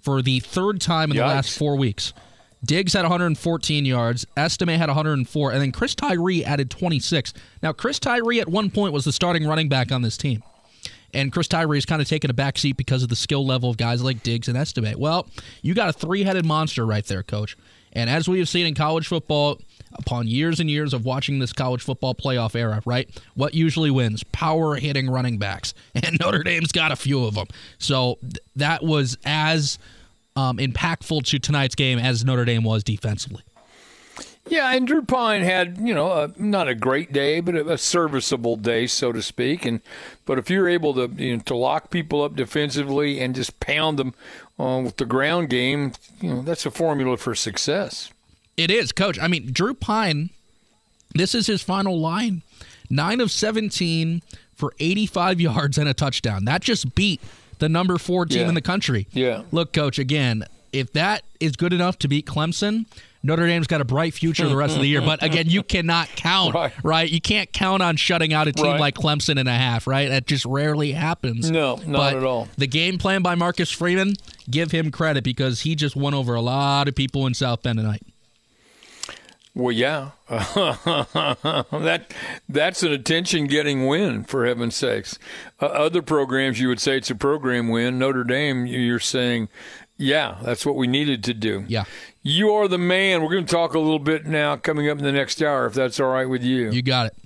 [0.00, 1.20] for the third time in Yikes.
[1.20, 2.14] the last 4 weeks.
[2.64, 4.26] Diggs had 114 yards.
[4.36, 5.52] Estime had 104.
[5.52, 7.32] And then Chris Tyree added 26.
[7.62, 10.42] Now, Chris Tyree at one point was the starting running back on this team.
[11.12, 13.76] And Chris Tyree is kind of taking a backseat because of the skill level of
[13.76, 14.94] guys like Diggs and Estime.
[14.96, 15.26] Well,
[15.62, 17.56] you got a three headed monster right there, coach.
[17.92, 19.58] And as we have seen in college football,
[19.94, 23.08] upon years and years of watching this college football playoff era, right?
[23.34, 24.22] What usually wins?
[24.24, 25.74] Power hitting running backs.
[26.02, 27.46] And Notre Dame's got a few of them.
[27.78, 29.78] So th- that was as
[30.40, 33.42] um, impactful to tonight's game as Notre Dame was defensively.
[34.48, 37.78] Yeah, and Drew Pyne had you know a, not a great day, but a, a,
[37.78, 39.64] serviceable day, so to speak.
[39.64, 39.80] And
[40.24, 43.98] but if you're able to you know, to lock people up defensively and just pound
[43.98, 44.14] them
[44.58, 48.10] uh, with the ground game, you know that's a formula for success.
[48.56, 49.18] It is, Coach.
[49.20, 50.30] I mean, Drew Pyne.
[51.14, 52.42] This is his final line:
[52.88, 54.22] nine of seventeen
[54.56, 56.46] for 85 yards and a touchdown.
[56.46, 57.20] That just beat
[57.60, 58.48] the number four team yeah.
[58.48, 59.06] in the country.
[59.12, 59.42] Yeah.
[59.52, 62.86] Look, coach, again, if that is good enough to beat Clemson,
[63.22, 65.02] Notre Dame's got a bright future the rest of the year.
[65.02, 66.72] But again, you cannot count, right?
[66.82, 67.10] right?
[67.10, 68.80] You can't count on shutting out a team right.
[68.80, 70.08] like Clemson in a half, right?
[70.08, 71.50] That just rarely happens.
[71.50, 72.48] No, not but at all.
[72.56, 74.14] The game plan by Marcus Freeman,
[74.50, 77.78] give him credit because he just won over a lot of people in South Bend
[77.78, 78.02] tonight.
[79.54, 82.04] Well, yeah, that
[82.48, 85.18] that's an attention-getting win for heaven's sakes.
[85.60, 87.98] Uh, other programs, you would say it's a program win.
[87.98, 89.48] Notre Dame, you're saying,
[89.96, 91.64] yeah, that's what we needed to do.
[91.66, 91.84] Yeah,
[92.22, 93.22] you are the man.
[93.22, 95.74] We're going to talk a little bit now, coming up in the next hour, if
[95.74, 96.70] that's all right with you.
[96.70, 97.16] You got it.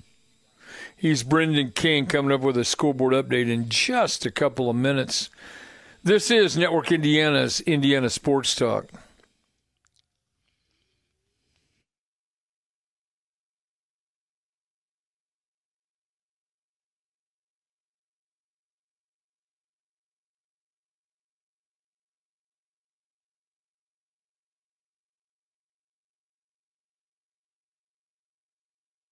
[0.97, 5.29] He's Brendan King coming up with a scoreboard update in just a couple of minutes.
[6.03, 8.89] This is Network Indiana's Indiana Sports Talk.